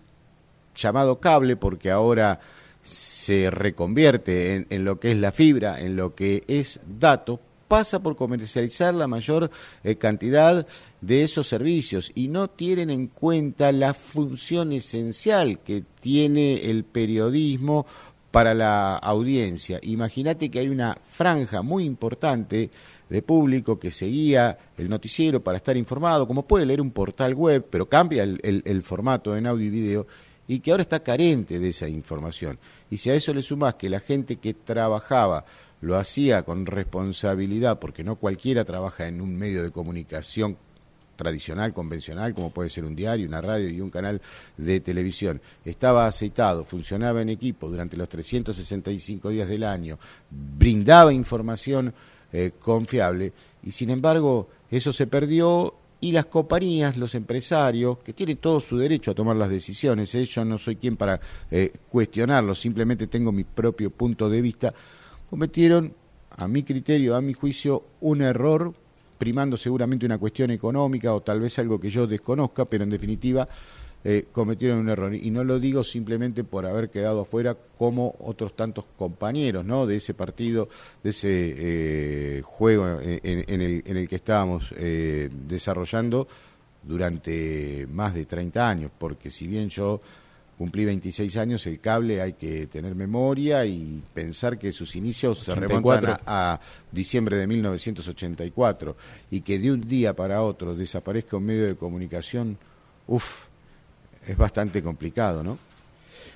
llamado 0.75 1.21
cable, 1.21 1.57
porque 1.57 1.91
ahora 1.91 2.41
se 2.83 3.51
reconvierte 3.51 4.67
en, 4.69 4.85
lo 4.85 5.01
que 5.01 5.13
es 5.13 5.19
la 5.19 5.33
fibra, 5.33 5.81
en 5.81 5.97
lo 5.97 6.15
que 6.15 6.45
es 6.47 6.81
dato, 6.87 7.41
pasa 7.67 8.03
por 8.03 8.15
comercializar 8.15 8.95
la 8.95 9.09
mayor 9.09 9.51
eh, 9.83 9.97
cantidad 9.97 10.67
de 11.01 11.23
esos 11.23 11.49
servicios 11.49 12.13
y 12.15 12.29
no 12.29 12.49
tienen 12.49 12.91
en 12.91 13.07
cuenta 13.09 13.73
la 13.73 13.95
función 13.95 14.73
esencial 14.73 15.61
que 15.61 15.83
tiene 16.01 16.71
el 16.71 16.85
periodismo 16.85 17.87
para 18.31 18.53
la 18.53 18.97
audiencia. 18.97 19.79
Imagínate 19.83 20.51
que 20.51 20.59
hay 20.59 20.69
una 20.69 20.99
franja 21.03 21.63
muy 21.63 21.85
importante 21.85 22.71
de 23.09 23.23
público 23.23 23.79
que 23.79 23.91
seguía 23.91 24.57
el 24.77 24.89
noticiero 24.89 25.43
para 25.43 25.59
estar 25.59 25.77
informado, 25.77 26.27
como 26.27 26.47
puede 26.47 26.67
leer 26.67 26.81
un 26.81 26.91
portal 26.91 27.35
web, 27.35 27.67
pero 27.71 27.87
cambia 27.89 28.23
el, 28.23 28.83
formato 28.83 29.37
en 29.37 29.47
audio 29.47 29.67
y 29.67 29.71
video, 29.71 30.07
y 30.47 30.61
que 30.61 30.71
ahora 30.71 30.83
está 30.83 31.03
carente 31.03 31.59
de 31.59 31.69
esa 31.69 31.89
información. 31.89 32.59
Y 32.91 32.99
si 32.99 33.11
a 33.11 33.15
eso 33.15 33.33
le 33.33 33.43
sumás 33.43 33.75
que 33.75 33.89
la 33.89 34.01
gente 34.01 34.37
que 34.37 34.55
trabajaba 34.55 35.45
lo 35.81 35.97
hacía 35.97 36.43
con 36.43 36.67
responsabilidad, 36.67 37.79
porque 37.79 38.05
no 38.05 38.17
cualquiera 38.17 38.65
trabaja 38.65 39.07
en 39.07 39.21
un 39.21 39.37
medio 39.37 39.63
de 39.63 39.71
comunicación 39.71 40.57
tradicional, 41.17 41.73
convencional, 41.73 42.35
como 42.35 42.51
puede 42.51 42.71
ser 42.71 42.85
un 42.85 42.97
diario, 42.97 43.29
una 43.29 43.41
radio 43.41 43.69
y 43.69 43.81
un 43.81 43.91
canal 43.91 44.21
de 44.57 44.81
televisión. 44.81 45.41
Estaba 45.65 46.07
aceitado, 46.07 46.65
funcionaba 46.65 47.23
en 47.23 47.29
equipo 47.29 47.69
durante 47.69 47.97
los 47.97 48.09
365 48.09 49.31
días 49.31 49.49
del 49.49 49.65
año, 49.65 49.99
brindaba 50.31 51.13
información 51.13 51.95
eh, 52.37 52.51
confiable 52.59 53.33
y 53.63 53.71
sin 53.71 53.91
embargo 53.91 54.49
eso 54.69 54.93
se 54.93 55.07
perdió 55.07 55.73
y 56.01 56.11
las 56.11 56.27
compañías, 56.27 56.97
los 56.97 57.15
empresarios, 57.15 57.99
que 57.99 58.13
tienen 58.13 58.39
todo 58.39 58.59
su 58.59 58.77
derecho 58.77 59.13
a 59.13 59.15
tomar 59.15 59.37
las 59.37 59.49
decisiones, 59.49 60.13
¿eh? 60.17 60.25
yo 60.25 60.45
no 60.45 60.59
soy 60.59 60.75
quien 60.75 60.97
para 60.97 61.21
eh, 61.49 61.73
cuestionarlo, 61.89 62.57
simplemente 62.57 63.07
tengo 63.07 63.31
mi 63.31 63.45
propio 63.45 63.91
punto 63.91 64.29
de 64.29 64.43
vista, 64.43 64.75
cometieron, 65.31 65.95
a 66.37 66.49
mi 66.49 66.65
criterio, 66.65 67.15
a 67.15 67.21
mi 67.21 67.35
juicio, 67.35 67.85
un 68.01 68.21
error, 68.21 68.75
primando 69.17 69.57
seguramente 69.57 70.05
una 70.05 70.19
cuestión 70.19 70.51
económica 70.51 71.15
o 71.15 71.23
tal 71.23 71.39
vez 71.39 71.57
algo 71.61 71.79
que 71.79 71.89
yo 71.89 72.09
desconozca, 72.09 72.65
pero 72.65 72.83
en 72.83 72.91
definitiva 72.91 73.49
eh, 74.07 74.27
cometieron 74.31 74.81
un 74.81 74.91
error. 74.91 75.15
Y 75.15 75.31
no 75.31 75.45
lo 75.45 75.59
digo 75.59 75.83
simplemente 75.83 76.45
por 76.45 76.67
haber 76.67 76.91
quedado 76.91 77.23
afuera 77.23 77.57
como 77.79 78.15
otros 78.21 78.55
tantos 78.55 78.85
compañeros 78.99 79.65
¿no? 79.65 79.87
de 79.87 79.97
ese 79.97 80.13
partido, 80.13 80.69
de 81.03 81.11
ese 81.11 81.55
eh, 81.57 82.43
juego 82.45 83.01
en, 83.01 83.21
el, 83.23 83.83
en, 83.87 83.97
el, 83.97 84.09
que 84.09 84.17
estábamos 84.17 84.75
eh, 84.77 85.31
desarrollando 85.49 86.29
durante 86.83 87.87
más 87.91 88.13
de 88.13 88.27
30 88.27 88.69
años, 88.69 88.91
porque 88.99 89.31
si 89.31 89.47
bien 89.47 89.71
yo 89.71 90.03
cumplí 90.59 90.85
26 90.85 91.37
años, 91.39 91.67
el 91.67 91.81
cable 91.81 92.21
hay 92.21 92.35
que 92.35 92.67
tener 92.67 92.95
memoria 92.95 93.65
y 93.65 94.03
pensar 94.13 94.59
que 94.59 94.71
sus 94.71 94.97
inicios 94.97 95.39
se 95.39 95.55
remontan 95.55 96.19
a, 96.27 96.61
diciembre 96.93 97.37
de 97.37 97.47
1984 97.47 98.97
y 99.31 99.41
que 99.41 99.59
de 99.59 99.73
un 99.73 99.81
día 99.81 100.15
para 100.15 100.43
otro 100.43 100.77
desaparezca 100.77 101.39
un 101.39 101.47
medio 101.47 101.67
de 101.67 101.75
comunicación, 101.75 102.59
uff, 103.07 103.47
es 104.27 104.37
bastante 104.37 104.83
complicado, 104.83 105.43
¿no? 105.43 105.59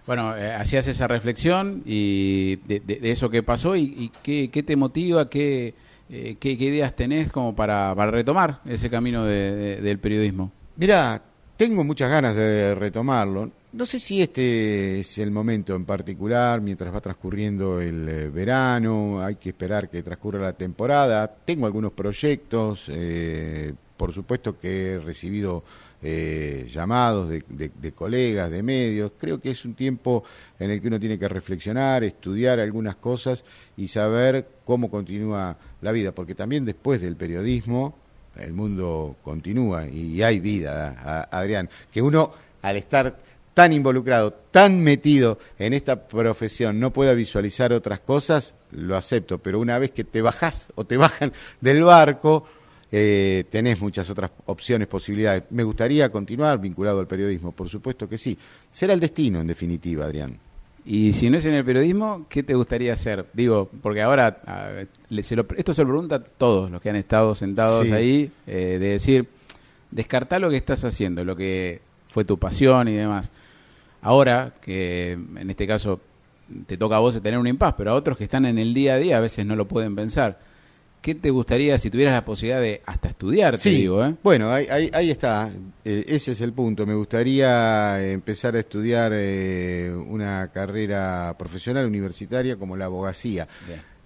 Bueno, 0.07 0.37
eh, 0.37 0.55
hacías 0.55 0.87
esa 0.89 1.07
reflexión 1.07 1.83
y 1.85 2.57
de, 2.67 2.99
eso 3.03 3.29
que 3.29 3.43
pasó 3.43 3.77
y, 3.77 4.11
qué, 4.23 4.49
te 4.49 4.75
motiva, 4.75 5.29
qué, 5.29 5.75
eh, 6.09 6.37
qué, 6.41 6.53
ideas 6.53 6.97
tenés 6.97 7.31
como 7.31 7.55
para, 7.55 7.95
para 7.95 8.11
retomar 8.11 8.61
ese 8.65 8.89
camino 8.89 9.25
del 9.25 9.99
periodismo. 9.99 10.51
Mira, 10.77 11.21
tengo 11.59 11.85
muchas 11.85 12.09
ganas 12.09 12.37
de 12.37 12.75
retomarlo. 12.75 13.51
No 13.73 13.85
sé 13.85 13.99
si 13.99 14.23
este 14.23 15.01
es 15.01 15.19
el 15.19 15.31
momento 15.31 15.75
en 15.75 15.85
particular, 15.85 16.61
mientras 16.61 16.95
va 16.95 17.01
transcurriendo 17.03 17.81
el 17.81 18.09
eh, 18.09 18.31
verano, 18.31 19.21
hay 19.23 19.35
que 19.35 19.51
esperar 19.51 19.91
que 19.91 20.03
transcurra 20.03 20.41
la 20.41 20.55
temporada. 20.55 21.31
Tengo 21.45 21.67
algunos 21.67 21.93
proyectos, 21.93 22.87
eh, 22.89 23.75
por 23.97 24.15
supuesto 24.15 24.59
que 24.59 24.93
he 24.93 24.99
recibido 25.01 25.65
eh, 26.03 26.67
llamados 26.69 27.29
de, 27.29 27.43
de, 27.49 27.93
colegas, 27.93 28.51
de 28.51 28.63
medios. 28.63 29.13
Creo 29.19 29.41
que 29.41 29.51
es 29.51 29.65
un 29.65 29.75
tiempo 29.75 30.25
en 30.59 30.71
el 30.71 30.81
que 30.81 30.89
uno 30.89 31.01
tiene 31.01 31.19
que 31.19 31.29
reflexionar, 31.29 32.05
estudiar 32.05 32.61
algunas 32.61 32.97
cosas 32.97 33.45
y 33.77 33.89
saber 33.89 34.47
cómo 34.65 34.91
continúa 34.91 35.57
la 35.81 35.93
vida, 35.93 36.13
porque 36.13 36.35
también 36.35 36.65
después 36.65 37.01
del 37.01 37.17
periodismo 37.17 37.97
el 38.37 38.53
mundo 38.53 39.17
continúa 39.25 39.89
y 39.89 40.23
hay 40.23 40.39
vida, 40.39 41.27
Adrián, 41.31 41.69
que 41.91 42.01
uno 42.01 42.33
al 42.63 42.77
estar 42.77 43.19
tan 43.59 43.73
involucrado, 43.73 44.33
tan 44.33 44.81
metido 44.81 45.39
en 45.59 45.73
esta 45.73 46.07
profesión, 46.07 46.79
no 46.79 46.93
pueda 46.93 47.13
visualizar 47.15 47.73
otras 47.73 47.99
cosas, 47.99 48.55
lo 48.71 48.97
acepto, 48.97 49.39
pero 49.39 49.59
una 49.59 49.81
vez 49.81 49.91
que 49.91 50.05
te 50.05 50.23
bajás 50.23 50.69
o 50.77 50.85
te 50.85 50.97
bajan 50.97 51.33
del 51.61 51.83
barco, 51.83 52.45
eh, 52.91 53.45
tenés 53.51 53.81
muchas 53.81 54.09
otras 54.11 54.31
opciones, 54.47 54.89
posibilidades. 54.89 55.45
Me 55.51 55.63
gustaría 55.63 56.11
continuar 56.11 56.59
vinculado 56.59 57.01
al 57.01 57.07
periodismo, 57.07 57.53
por 57.53 57.69
supuesto 57.69 58.09
que 58.09 58.19
sí. 58.19 58.37
Será 58.71 58.95
el 58.95 59.01
destino, 59.01 59.41
en 59.41 59.47
definitiva, 59.47 60.07
Adrián. 60.07 60.39
Y 60.85 61.13
si 61.13 61.29
no 61.29 61.37
es 61.37 61.45
en 61.45 61.53
el 61.53 61.65
periodismo, 61.65 62.25
¿qué 62.31 62.43
te 62.43 62.55
gustaría 62.55 62.95
hacer? 62.95 63.27
Digo, 63.35 63.69
porque 63.83 64.01
ahora, 64.01 64.41
esto 65.11 65.75
se 65.75 65.83
lo 65.83 65.89
pregunta 65.89 66.17
a 66.17 66.21
todos 66.21 66.71
los 66.71 66.81
que 66.81 66.89
han 66.89 66.97
estado 66.97 67.35
sentados 67.35 67.91
ahí, 67.91 68.31
eh, 68.47 68.79
de 68.81 68.89
decir, 68.89 69.29
descartar 69.91 70.41
lo 70.41 70.49
que 70.49 70.57
estás 70.57 70.85
haciendo, 70.85 71.25
lo 71.25 71.37
que 71.37 71.83
fue 72.09 72.25
tu 72.25 72.39
pasión 72.39 72.89
y 72.89 72.95
demás. 72.95 73.31
Ahora, 74.01 74.55
que 74.63 75.13
en 75.13 75.51
este 75.51 75.67
caso 75.67 76.01
te 76.67 76.79
toca 76.79 76.97
a 76.97 77.01
vos 77.01 77.21
tener 77.21 77.39
un 77.39 77.47
impas, 77.47 77.75
pero 77.77 77.91
a 77.91 77.95
otros 77.95 78.17
que 78.17 78.25
están 78.25 78.47
en 78.47 78.59
el 78.59 78.73
día 78.73 78.95
a 78.95 78.99
día 78.99 79.19
a 79.19 79.21
veces 79.21 79.45
no 79.45 79.57
lo 79.57 79.69
pueden 79.69 79.95
pensar. 79.95 80.39
¿Qué 81.01 81.15
te 81.15 81.31
gustaría 81.31 81.79
si 81.79 81.91
tuvieras 81.91 82.15
la 82.15 82.25
posibilidad 82.25 82.61
de 82.61 82.83
hasta 82.85 83.09
estudiar, 83.09 83.57
te 83.57 83.71
digo? 83.71 84.05
¿eh? 84.05 84.15
Bueno, 84.23 84.53
ahí, 84.53 84.91
ahí, 84.93 85.11
está. 85.11 85.51
Eh, 85.85 86.05
ese 86.09 86.33
es 86.33 86.41
el 86.41 86.53
punto. 86.53 86.87
Me 86.87 86.95
gustaría 86.95 88.03
empezar 88.11 88.57
a 88.57 88.61
estudiar 88.61 89.13
eh, 89.15 89.93
una 90.09 90.51
carrera 90.53 91.37
profesional 91.39 91.87
universitaria 91.87 92.57
como 92.57 92.77
la 92.77 92.87
abogacía. 92.87 93.47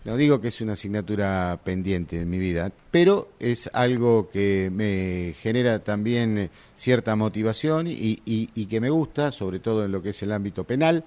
No 0.04 0.16
digo 0.16 0.40
que 0.40 0.48
es 0.48 0.60
una 0.60 0.72
asignatura 0.72 1.60
pendiente 1.64 2.20
en 2.20 2.28
mi 2.28 2.38
vida, 2.38 2.72
pero 2.90 3.30
es 3.38 3.70
algo 3.72 4.28
que 4.30 4.68
me 4.72 5.32
genera 5.40 5.78
también 5.78 6.50
cierta 6.74 7.14
motivación 7.14 7.86
y, 7.86 8.18
y, 8.24 8.66
que 8.66 8.80
me 8.80 8.90
gusta, 8.90 9.30
sobre 9.30 9.60
todo 9.60 9.84
en 9.84 9.92
lo 9.92 10.02
que 10.02 10.10
es 10.10 10.22
el 10.22 10.32
ámbito 10.32 10.64
penal. 10.64 11.04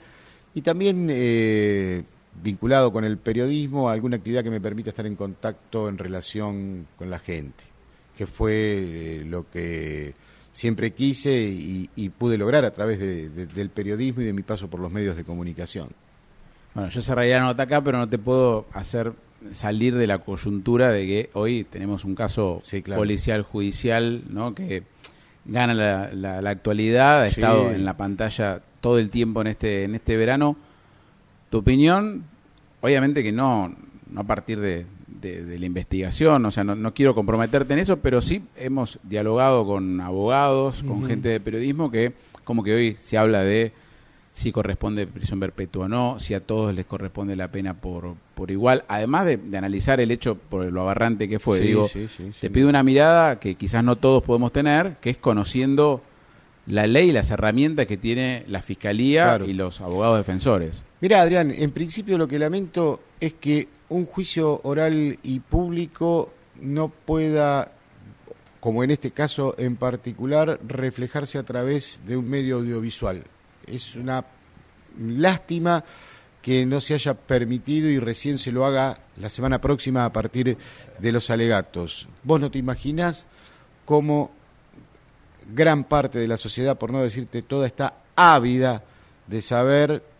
Y 0.54 0.62
también 0.62 1.08
eh, 1.10 2.04
vinculado 2.42 2.92
con 2.92 3.04
el 3.04 3.18
periodismo, 3.18 3.90
alguna 3.90 4.18
actividad 4.18 4.44
que 4.44 4.52
me 4.52 4.62
permita 4.62 4.90
estar 4.90 5.06
en 5.06 5.16
contacto 5.16 5.90
en 5.90 5.98
relación 5.98 6.88
con 6.98 7.10
la 7.10 7.20
gente, 7.20 7.64
que 8.18 8.28
fue 8.28 8.54
eh, 8.54 9.24
lo 9.26 9.50
que 9.50 10.14
siempre 10.52 10.92
quise 10.92 11.34
y, 11.34 12.10
pude 12.18 12.38
lograr 12.38 12.64
a 12.64 12.72
través 12.72 12.98
del 13.00 13.70
periodismo 13.70 14.22
y 14.22 14.26
de 14.26 14.34
mi 14.34 14.42
paso 14.42 14.70
por 14.70 14.80
los 14.80 14.90
medios 14.90 15.18
de 15.18 15.26
comunicación. 15.26 15.90
Bueno, 16.74 16.90
yo 16.90 17.02
cerraría 17.02 17.40
la 17.40 17.46
nota 17.46 17.64
acá, 17.64 17.82
pero 17.82 17.98
no 17.98 18.08
te 18.08 18.18
puedo 18.18 18.66
hacer 18.72 19.14
salir 19.52 19.96
de 19.96 20.08
la 20.08 20.20
coyuntura 20.20 20.92
de 20.92 21.06
que 21.06 21.30
hoy 21.34 21.66
tenemos 21.66 22.06
un 22.06 22.16
caso 22.16 22.62
policial 22.96 23.44
judicial 23.44 24.24
¿no? 24.30 24.56
que 24.56 24.84
gana 25.44 25.74
la, 25.74 26.50
actualidad, 26.50 27.24
ha 27.24 27.28
estado 27.28 27.72
en 27.72 27.84
la 27.84 27.98
pantalla 27.98 28.62
todo 28.80 28.98
el 28.98 29.10
tiempo 29.10 29.42
en 29.42 29.48
este, 29.48 29.84
en 29.84 29.96
este 29.96 30.16
verano 30.16 30.56
tu 31.50 31.60
opinión, 31.60 32.24
obviamente 32.82 33.24
que 33.24 33.32
no, 33.32 33.76
no 34.10 34.22
a 34.22 34.24
partir 34.24 34.60
de, 34.60 34.86
la 35.22 35.66
investigación, 35.66 36.46
o 36.46 36.52
sea, 36.52 36.64
no, 36.64 36.94
quiero 36.94 37.16
comprometerte 37.16 37.74
en 37.74 37.80
eso, 37.80 37.98
pero 37.98 38.22
sí 38.22 38.44
hemos 38.58 39.00
dialogado 39.02 39.66
con 39.66 40.00
abogados, 40.00 40.84
con 40.84 41.08
gente 41.08 41.30
de 41.30 41.40
periodismo, 41.40 41.90
que 41.90 42.14
como 42.44 42.64
que 42.64 42.76
hoy 42.76 42.98
se 43.00 43.18
habla 43.18 43.42
de 43.42 43.74
si 44.36 44.52
corresponde 44.52 45.08
prisión 45.08 45.40
perpetua 45.40 45.86
o 45.86 45.88
no, 45.88 46.20
si 46.20 46.34
a 46.34 46.42
todos 46.42 46.76
les 46.76 46.86
corresponde 46.86 47.36
la 47.36 47.48
pena 47.48 47.74
por, 47.74 48.16
por 48.36 48.52
igual, 48.52 48.84
además 48.88 49.26
de, 49.26 49.40
analizar 49.58 50.00
el 50.02 50.12
hecho 50.12 50.36
por 50.36 50.66
lo 50.72 50.82
aberrante 50.82 51.30
que 51.30 51.40
fue. 51.40 51.62
Digo, 51.62 51.90
te 52.40 52.50
pido 52.50 52.68
una 52.68 52.84
mirada 52.84 53.40
que 53.40 53.56
quizás 53.56 53.84
no 53.84 53.96
todos 53.96 54.22
podemos 54.24 54.52
tener, 54.52 54.94
que 55.00 55.10
es 55.10 55.18
conociendo 55.18 56.04
la 56.68 56.86
ley 56.86 57.10
y 57.10 57.14
las 57.14 57.32
herramientas 57.32 57.86
que 57.86 57.96
tiene 57.98 58.44
la 58.48 58.62
Fiscalía 58.62 59.40
y 59.46 59.54
los 59.54 59.82
abogados 59.82 60.18
defensores. 60.18 60.84
Mira, 61.06 61.22
Adrián, 61.22 61.52
en 61.52 61.70
principio 61.70 62.18
lo 62.18 62.28
que 62.28 62.40
lamento 62.40 63.00
es 63.20 63.36
que 63.36 63.68
un 63.90 64.08
juicio 64.08 64.62
oral 64.64 65.20
y 65.22 65.40
público 65.40 66.34
no 66.60 66.90
pueda, 66.90 67.74
como 68.60 68.84
en 68.84 68.90
este 68.90 69.12
caso 69.12 69.54
en 69.60 69.76
particular, 69.76 70.60
reflejarse 70.68 71.38
a 71.38 71.44
través 71.44 72.02
de 72.08 72.18
un 72.18 72.28
medio 72.28 72.56
audiovisual. 72.56 73.24
Es 73.68 73.96
una 73.96 74.26
lástima 75.00 75.84
que 76.42 76.66
no 76.66 76.82
se 76.82 76.96
haya 76.96 77.14
permitido 77.14 77.88
y 77.88 78.00
recién 78.00 78.40
se 78.40 78.52
lo 78.52 78.66
haga 78.66 78.98
la 79.18 79.30
semana 79.30 79.62
próxima 79.62 80.06
a 80.06 80.12
partir 80.12 80.58
de 80.98 81.12
los 81.12 81.30
alegatos. 81.30 82.08
Vos 82.24 82.42
no 82.42 82.50
te 82.50 82.58
imaginás 82.58 83.28
cómo 83.86 84.32
gran 85.54 85.84
parte 85.84 86.18
de 86.18 86.28
la 86.28 86.38
sociedad, 86.38 86.80
por 86.80 86.92
no 86.92 87.04
decirte 87.04 87.44
toda, 87.44 87.68
está 87.68 87.94
ávida 88.16 88.84
de 89.28 89.44
saber 89.44 90.15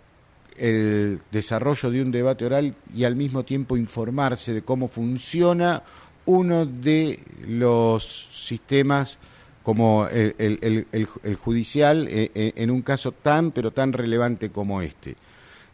el 0.58 1.20
desarrollo 1.32 1.92
de 1.92 2.02
un 2.02 2.12
debate 2.12 2.46
oral 2.46 2.76
y 2.96 3.04
al 3.04 3.16
mismo 3.16 3.44
tiempo 3.44 3.78
informarse 3.78 4.54
de 4.54 4.62
cómo 4.62 4.88
funciona 4.88 5.84
uno 6.26 6.66
de 6.66 7.20
los 7.48 8.28
sistemas 8.32 9.20
como 9.64 10.08
el, 10.08 11.08
judicial 11.44 12.08
eh, 12.08 12.32
eh, 12.36 12.54
en 12.56 12.70
un 12.70 12.82
caso 12.84 13.12
tan 13.12 13.52
pero 13.52 13.72
tan 13.72 13.94
relevante 13.94 14.50
como 14.50 14.82
este. 14.82 15.16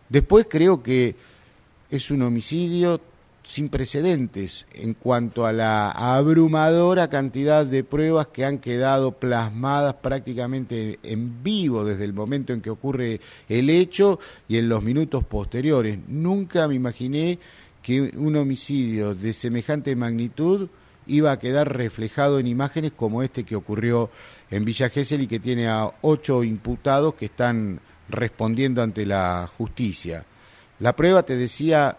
Después 0.09 0.47
creo 0.49 0.81
que 0.81 1.15
es 1.89 2.09
un 2.09 2.21
homicidio 2.21 3.01
sin 3.43 3.69
precedentes 3.69 4.67
en 4.73 4.93
cuanto 4.93 5.45
a 5.45 5.51
la 5.51 5.91
abrumadora 5.91 7.09
cantidad 7.09 7.65
de 7.65 7.83
pruebas 7.83 8.27
que 8.27 8.45
han 8.45 8.59
quedado 8.59 9.13
plasmadas 9.13 9.95
prácticamente 9.95 10.99
en 11.03 11.43
vivo 11.43 11.83
desde 11.83 12.05
el 12.05 12.13
momento 12.13 12.53
en 12.53 12.61
que 12.61 12.69
ocurre 12.69 13.19
el 13.49 13.69
hecho 13.69 14.19
y 14.47 14.57
en 14.57 14.69
los 14.69 14.83
minutos 14.83 15.23
posteriores. 15.25 15.99
Nunca 16.07 16.67
me 16.67 16.75
imaginé 16.75 17.39
que 17.81 18.11
un 18.15 18.35
homicidio 18.35 19.15
de 19.15 19.33
semejante 19.33 19.95
magnitud 19.95 20.69
iba 21.07 21.31
a 21.31 21.39
quedar 21.39 21.75
reflejado 21.75 22.39
en 22.39 22.47
imágenes 22.47 22.91
como 22.91 23.23
este 23.23 23.43
que 23.43 23.55
ocurrió 23.55 24.11
en 24.51 24.65
Villa 24.65 24.89
Gesell 24.89 25.21
y 25.21 25.27
que 25.27 25.39
tiene 25.39 25.67
a 25.67 25.91
ocho 26.01 26.43
imputados 26.43 27.15
que 27.15 27.25
están 27.25 27.79
respondiendo 28.07 28.83
ante 28.83 29.05
la 29.05 29.49
justicia. 29.57 30.25
La 30.79 30.95
prueba, 30.95 31.23
te 31.23 31.35
decía, 31.35 31.97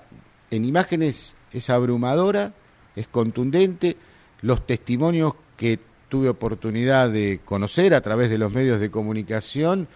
en 0.53 0.67
imágenes 0.67 1.35
es 1.51 1.71
abrumadora, 1.71 2.53
es 2.95 3.09
contundente. 3.09 3.97
Los 4.43 4.67
testimonios 4.67 5.33
que 5.57 5.79
tuve 6.11 6.29
oportunidad 6.29 7.11
de 7.11 7.41
conocer 7.43 7.95
a 7.95 8.03
través 8.03 8.29
de 8.29 8.37
los 8.37 8.53
medios 8.53 8.79
de 8.79 8.91
comunicación 8.91 9.89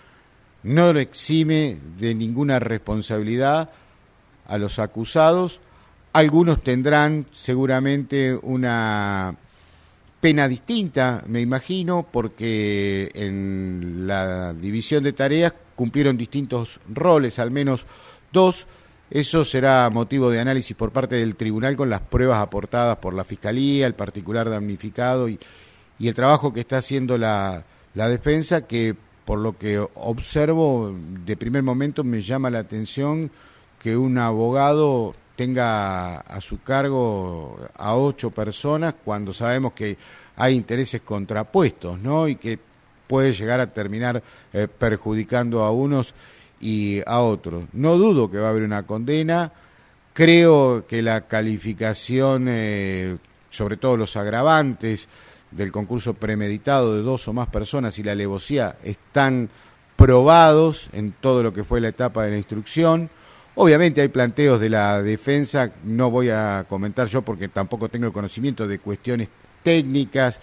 no 0.62 0.94
lo 0.94 0.98
exime 0.98 1.76
de 1.98 2.14
ninguna 2.14 2.58
responsabilidad 2.58 3.70
a 4.48 4.56
los 4.56 4.78
acusados. 4.78 5.60
Algunos 6.14 6.62
tendrán 6.62 7.26
seguramente 7.32 8.34
una 8.34 9.36
pena 10.20 10.48
distinta, 10.48 11.22
me 11.28 11.42
imagino, 11.42 12.08
porque 12.10 13.10
en 13.12 14.06
la 14.06 14.54
división 14.54 15.04
de 15.04 15.12
tareas 15.12 15.52
cumplieron 15.74 16.16
distintos 16.16 16.80
roles, 16.88 17.38
al 17.38 17.50
menos 17.50 17.84
dos, 18.32 18.66
eso 19.10 19.44
será 19.44 19.88
motivo 19.90 20.30
de 20.30 20.40
análisis 20.40 20.76
por 20.76 20.90
parte 20.90 21.16
del 21.16 21.36
tribunal 21.36 21.76
con 21.76 21.88
las 21.88 22.00
pruebas 22.00 22.38
aportadas 22.42 22.96
por 22.96 23.14
la 23.14 23.24
Fiscalía, 23.24 23.86
el 23.86 23.94
particular 23.94 24.50
damnificado 24.50 25.28
y, 25.28 25.38
el 26.00 26.14
trabajo 26.14 26.52
que 26.52 26.60
está 26.60 26.78
haciendo 26.78 27.16
la, 27.16 27.64
defensa, 27.94 28.66
que 28.66 28.94
por 29.24 29.38
lo 29.38 29.56
que 29.56 29.78
observo, 29.94 30.94
de 31.24 31.36
primer 31.36 31.62
momento 31.62 32.04
me 32.04 32.20
llama 32.20 32.50
la 32.50 32.58
atención 32.58 33.30
que 33.78 33.96
un 33.96 34.18
abogado 34.18 35.14
tenga 35.36 36.18
a 36.18 36.40
su 36.40 36.62
cargo 36.62 37.58
a 37.76 37.96
ocho 37.96 38.30
personas 38.30 38.94
cuando 39.04 39.32
sabemos 39.32 39.72
que 39.72 39.96
hay 40.36 40.54
intereses 40.54 41.00
contrapuestos, 41.02 41.98
¿no? 41.98 42.28
Y 42.28 42.36
que 42.36 42.58
puede 43.06 43.32
llegar 43.32 43.60
a 43.60 43.72
terminar 43.72 44.22
eh, 44.52 44.68
perjudicando 44.68 45.62
a 45.62 45.70
unos 45.70 46.14
y 46.60 47.02
a 47.06 47.20
otros. 47.20 47.64
No 47.72 47.98
dudo 47.98 48.30
que 48.30 48.38
va 48.38 48.48
a 48.48 48.50
haber 48.50 48.62
una 48.62 48.84
condena. 48.84 49.52
Creo 50.12 50.86
que 50.86 51.02
la 51.02 51.26
calificación, 51.26 52.46
eh, 52.48 53.16
sobre 53.50 53.76
todo 53.76 53.96
los 53.96 54.16
agravantes 54.16 55.08
del 55.50 55.72
concurso 55.72 56.14
premeditado 56.14 56.94
de 56.94 57.02
dos 57.02 57.28
o 57.28 57.32
más 57.32 57.48
personas 57.48 57.98
y 57.98 58.02
la 58.02 58.12
alevosía 58.12 58.76
están 58.82 59.48
probados 59.96 60.88
en 60.92 61.12
todo 61.12 61.42
lo 61.42 61.52
que 61.52 61.64
fue 61.64 61.80
la 61.80 61.88
etapa 61.88 62.24
de 62.24 62.32
la 62.32 62.36
instrucción. 62.36 63.10
Obviamente 63.54 64.02
hay 64.02 64.08
planteos 64.08 64.60
de 64.60 64.68
la 64.68 65.02
defensa, 65.02 65.72
no 65.84 66.10
voy 66.10 66.28
a 66.28 66.66
comentar 66.68 67.08
yo 67.08 67.22
porque 67.22 67.48
tampoco 67.48 67.88
tengo 67.88 68.06
el 68.06 68.12
conocimiento 68.12 68.68
de 68.68 68.78
cuestiones 68.78 69.30
técnicas 69.62 70.40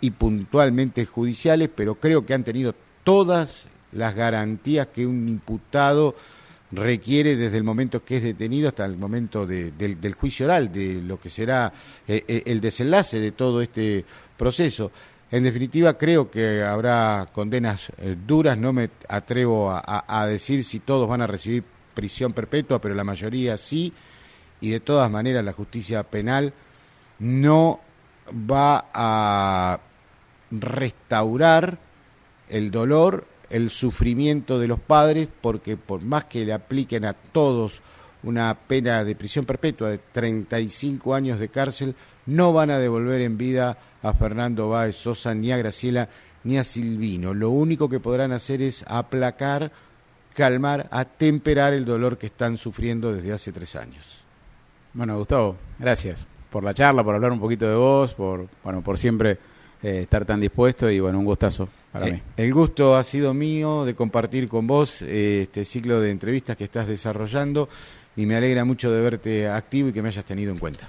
y 0.00 0.10
puntualmente 0.10 1.06
judiciales, 1.06 1.70
pero 1.74 1.94
creo 1.94 2.26
que 2.26 2.34
han 2.34 2.44
tenido 2.44 2.74
todas 3.02 3.66
las 3.92 4.14
garantías 4.14 4.88
que 4.88 5.06
un 5.06 5.28
imputado 5.28 6.14
requiere 6.72 7.36
desde 7.36 7.56
el 7.56 7.64
momento 7.64 8.04
que 8.04 8.18
es 8.18 8.22
detenido 8.22 8.68
hasta 8.68 8.84
el 8.84 8.96
momento 8.96 9.46
del, 9.46 10.14
juicio 10.14 10.46
oral, 10.46 10.72
de 10.72 11.02
lo 11.02 11.20
que 11.20 11.28
será 11.28 11.72
eh, 12.06 12.24
eh, 12.28 12.42
el 12.46 12.60
desenlace 12.60 13.20
de 13.20 13.32
todo 13.32 13.60
este 13.60 14.04
proceso. 14.36 14.92
En 15.32 15.44
definitiva, 15.44 15.96
creo 15.96 16.30
que 16.30 16.62
habrá 16.62 17.28
condenas 17.32 17.90
eh, 17.98 18.16
duras, 18.26 18.56
no 18.56 18.72
me 18.72 18.90
atrevo 19.08 19.70
a 19.72 20.26
decir 20.26 20.64
si 20.64 20.80
todos 20.80 21.08
van 21.08 21.22
a 21.22 21.26
recibir 21.26 21.64
prisión 21.94 22.32
perpetua, 22.32 22.80
pero 22.80 22.94
la 22.94 23.04
mayoría 23.04 23.56
sí, 23.56 23.92
y 24.60 24.70
de 24.70 24.80
todas 24.80 25.10
maneras 25.10 25.44
la 25.44 25.52
justicia 25.52 26.02
penal 26.02 26.52
no 27.18 27.80
va 28.30 28.86
a 28.92 29.80
restaurar 30.50 31.78
el 32.48 32.70
dolor, 32.70 33.26
el 33.50 33.70
sufrimiento 33.70 34.58
de 34.58 34.68
los 34.68 34.80
padres, 34.80 35.28
porque 35.40 35.76
por 35.76 36.00
más 36.02 36.24
que 36.24 36.44
le 36.44 36.52
apliquen 36.52 37.04
a 37.04 37.12
todos 37.12 37.82
una 38.22 38.54
pena 38.54 39.04
de 39.04 39.14
prisión 39.16 39.44
perpetua 39.44 39.90
de 39.90 39.98
35 39.98 41.14
años 41.14 41.38
de 41.38 41.48
cárcel, 41.48 41.94
no 42.26 42.52
van 42.52 42.70
a 42.70 42.78
devolver 42.78 43.20
en 43.22 43.36
vida 43.36 43.76
a 44.02 44.14
Fernando 44.14 44.68
Báez 44.68 44.96
Sosa, 44.96 45.34
ni 45.34 45.52
a 45.52 45.56
Graciela, 45.56 46.08
ni 46.44 46.58
a 46.58 46.64
Silvino. 46.64 47.34
Lo 47.34 47.50
único 47.50 47.88
que 47.88 48.00
podrán 48.00 48.32
hacer 48.32 48.62
es 48.62 48.84
aplacar 48.88 49.72
calmar, 50.34 50.88
atemperar 50.90 51.74
el 51.74 51.84
dolor 51.84 52.16
que 52.16 52.26
están 52.26 52.56
sufriendo 52.56 53.12
desde 53.12 53.32
hace 53.32 53.52
tres 53.52 53.74
años. 53.76 54.24
Bueno, 54.94 55.18
Gustavo, 55.18 55.56
gracias 55.78 56.26
por 56.50 56.64
la 56.64 56.74
charla, 56.74 57.04
por 57.04 57.14
hablar 57.14 57.32
un 57.32 57.40
poquito 57.40 57.68
de 57.68 57.74
vos, 57.74 58.14
por, 58.14 58.48
bueno, 58.62 58.82
por 58.82 58.98
siempre 58.98 59.38
eh, 59.82 60.00
estar 60.02 60.24
tan 60.24 60.40
dispuesto 60.40 60.90
y 60.90 61.00
bueno, 61.00 61.18
un 61.18 61.24
gustazo 61.24 61.68
para 61.92 62.08
eh, 62.08 62.12
mí. 62.12 62.22
El 62.36 62.52
gusto 62.52 62.96
ha 62.96 63.04
sido 63.04 63.34
mío 63.34 63.84
de 63.84 63.94
compartir 63.94 64.48
con 64.48 64.66
vos 64.66 65.02
eh, 65.02 65.42
este 65.42 65.64
ciclo 65.64 66.00
de 66.00 66.10
entrevistas 66.10 66.56
que 66.56 66.64
estás 66.64 66.86
desarrollando 66.86 67.68
y 68.16 68.26
me 68.26 68.36
alegra 68.36 68.64
mucho 68.64 68.90
de 68.90 69.00
verte 69.00 69.48
activo 69.48 69.88
y 69.88 69.92
que 69.92 70.02
me 70.02 70.08
hayas 70.08 70.24
tenido 70.24 70.52
en 70.52 70.58
cuenta. 70.58 70.88